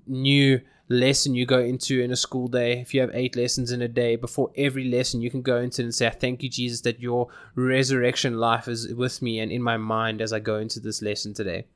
new 0.07 0.61
lesson 0.89 1.35
you 1.35 1.47
go 1.47 1.61
into 1.61 2.01
in 2.01 2.11
a 2.11 2.17
school 2.17 2.49
day, 2.49 2.81
if 2.81 2.93
you 2.93 3.01
have 3.01 3.11
eight 3.15 3.35
lessons 3.35 3.73
in 3.73 3.81
a 3.81 3.89
day, 3.89 4.17
before 4.17 4.51
every 4.57 4.85
lesson, 4.85 5.23
you 5.23 5.31
can 5.31 5.43
go 5.43 5.59
into 5.59 5.83
and 5.83 5.95
say, 5.95 6.07
I 6.07 6.11
Thank 6.11 6.43
you, 6.43 6.51
Jesus, 6.51 6.83
that 6.83 7.01
your 7.01 7.29
resurrection 7.55 8.39
life 8.39 8.69
is 8.69 8.93
with 8.95 9.23
me 9.23 9.39
and 9.39 9.51
in 9.51 9.63
my 9.63 9.79
mind 9.79 10.21
as 10.21 10.33
I 10.33 10.41
go 10.41 10.59
into 10.59 10.81
this 10.81 11.01
lesson 11.01 11.33
today. 11.33 11.67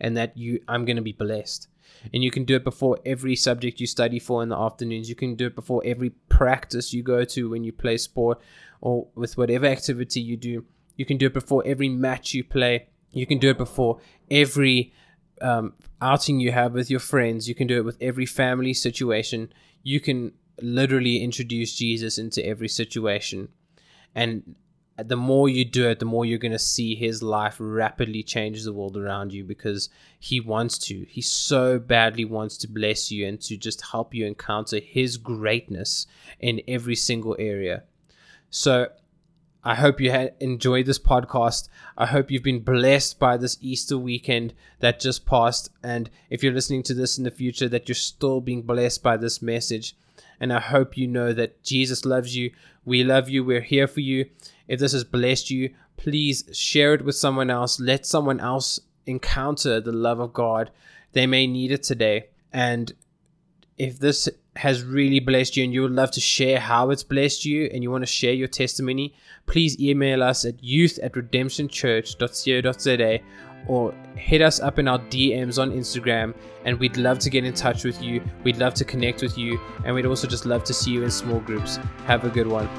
And 0.00 0.16
that 0.16 0.36
you 0.36 0.60
I'm 0.66 0.84
going 0.84 0.96
to 0.96 1.02
be 1.02 1.12
blessed. 1.12 1.68
And 2.12 2.22
you 2.22 2.30
can 2.30 2.44
do 2.44 2.56
it 2.56 2.64
before 2.64 2.98
every 3.04 3.36
subject 3.36 3.80
you 3.80 3.86
study 3.86 4.18
for 4.18 4.42
in 4.42 4.48
the 4.48 4.56
afternoons. 4.56 5.08
You 5.08 5.14
can 5.14 5.34
do 5.34 5.46
it 5.46 5.54
before 5.54 5.82
every 5.84 6.10
practice 6.28 6.92
you 6.92 7.02
go 7.02 7.24
to 7.24 7.50
when 7.50 7.64
you 7.64 7.72
play 7.72 7.96
sport 7.96 8.40
or 8.80 9.08
with 9.14 9.36
whatever 9.36 9.66
activity 9.66 10.20
you 10.20 10.36
do. 10.36 10.64
You 10.96 11.04
can 11.04 11.16
do 11.16 11.26
it 11.26 11.34
before 11.34 11.62
every 11.64 11.88
match 11.88 12.34
you 12.34 12.44
play. 12.44 12.88
You 13.12 13.26
can 13.26 13.38
do 13.38 13.50
it 13.50 13.58
before 13.58 14.00
every 14.30 14.92
um, 15.40 15.74
outing 16.00 16.40
you 16.40 16.52
have 16.52 16.72
with 16.72 16.90
your 16.90 17.00
friends. 17.00 17.48
You 17.48 17.54
can 17.54 17.66
do 17.66 17.78
it 17.78 17.84
with 17.84 17.96
every 18.00 18.26
family 18.26 18.74
situation. 18.74 19.52
You 19.82 20.00
can 20.00 20.32
literally 20.60 21.22
introduce 21.22 21.74
Jesus 21.74 22.18
into 22.18 22.44
every 22.44 22.68
situation. 22.68 23.48
And 24.14 24.56
the 24.96 25.16
more 25.16 25.48
you 25.48 25.64
do 25.64 25.88
it, 25.88 25.98
the 25.98 26.04
more 26.04 26.24
you're 26.24 26.38
going 26.38 26.52
to 26.52 26.58
see 26.58 26.94
his 26.94 27.22
life 27.22 27.56
rapidly 27.58 28.22
change 28.22 28.62
the 28.62 28.72
world 28.72 28.96
around 28.96 29.32
you 29.32 29.44
because 29.44 29.88
he 30.18 30.38
wants 30.38 30.78
to. 30.78 31.06
He 31.08 31.20
so 31.20 31.78
badly 31.78 32.24
wants 32.24 32.56
to 32.58 32.68
bless 32.68 33.10
you 33.10 33.26
and 33.26 33.40
to 33.42 33.56
just 33.56 33.90
help 33.90 34.14
you 34.14 34.26
encounter 34.26 34.78
his 34.78 35.16
greatness 35.16 36.06
in 36.40 36.60
every 36.68 36.96
single 36.96 37.36
area. 37.38 37.84
So 38.50 38.88
I 39.64 39.76
hope 39.76 40.00
you 40.00 40.10
had 40.10 40.34
enjoyed 40.40 40.86
this 40.86 40.98
podcast. 40.98 41.68
I 41.96 42.06
hope 42.06 42.30
you've 42.30 42.42
been 42.42 42.60
blessed 42.60 43.18
by 43.18 43.36
this 43.36 43.56
Easter 43.60 43.96
weekend 43.96 44.54
that 44.80 45.00
just 45.00 45.24
passed. 45.24 45.70
And 45.82 46.10
if 46.28 46.42
you're 46.42 46.52
listening 46.52 46.82
to 46.84 46.94
this 46.94 47.16
in 47.16 47.24
the 47.24 47.30
future, 47.30 47.68
that 47.68 47.88
you're 47.88 47.94
still 47.94 48.40
being 48.40 48.62
blessed 48.62 49.02
by 49.02 49.16
this 49.16 49.40
message. 49.40 49.96
And 50.40 50.52
I 50.52 50.58
hope 50.58 50.96
you 50.96 51.06
know 51.06 51.32
that 51.32 51.62
Jesus 51.62 52.04
loves 52.04 52.36
you. 52.36 52.50
We 52.84 53.04
love 53.04 53.28
you. 53.28 53.44
We're 53.44 53.60
here 53.60 53.86
for 53.86 54.00
you. 54.00 54.28
If 54.72 54.80
this 54.80 54.94
has 54.94 55.04
blessed 55.04 55.50
you, 55.50 55.74
please 55.98 56.44
share 56.54 56.94
it 56.94 57.04
with 57.04 57.14
someone 57.14 57.50
else. 57.50 57.78
Let 57.78 58.06
someone 58.06 58.40
else 58.40 58.80
encounter 59.04 59.82
the 59.82 59.92
love 59.92 60.18
of 60.18 60.32
God. 60.32 60.70
They 61.12 61.26
may 61.26 61.46
need 61.46 61.72
it 61.72 61.82
today. 61.82 62.28
And 62.54 62.90
if 63.76 63.98
this 63.98 64.30
has 64.56 64.82
really 64.82 65.20
blessed 65.20 65.58
you 65.58 65.64
and 65.64 65.74
you 65.74 65.82
would 65.82 65.92
love 65.92 66.10
to 66.12 66.22
share 66.22 66.58
how 66.58 66.88
it's 66.88 67.02
blessed 67.02 67.44
you 67.44 67.68
and 67.70 67.82
you 67.82 67.90
want 67.90 68.00
to 68.00 68.06
share 68.06 68.32
your 68.32 68.48
testimony, 68.48 69.14
please 69.44 69.78
email 69.78 70.22
us 70.22 70.46
at 70.46 70.64
youth 70.64 70.98
at 71.02 71.12
redemptionchurch.co.za 71.12 73.18
or 73.68 73.94
hit 74.16 74.40
us 74.40 74.58
up 74.58 74.78
in 74.78 74.88
our 74.88 75.00
DMs 75.00 75.60
on 75.60 75.70
Instagram 75.70 76.34
and 76.64 76.80
we'd 76.80 76.96
love 76.96 77.18
to 77.18 77.28
get 77.28 77.44
in 77.44 77.52
touch 77.52 77.84
with 77.84 78.00
you. 78.00 78.22
We'd 78.42 78.56
love 78.56 78.72
to 78.74 78.86
connect 78.86 79.20
with 79.20 79.36
you 79.36 79.60
and 79.84 79.94
we'd 79.94 80.06
also 80.06 80.26
just 80.26 80.46
love 80.46 80.64
to 80.64 80.72
see 80.72 80.92
you 80.92 81.04
in 81.04 81.10
small 81.10 81.40
groups. 81.40 81.76
Have 82.06 82.24
a 82.24 82.30
good 82.30 82.46
one. 82.46 82.70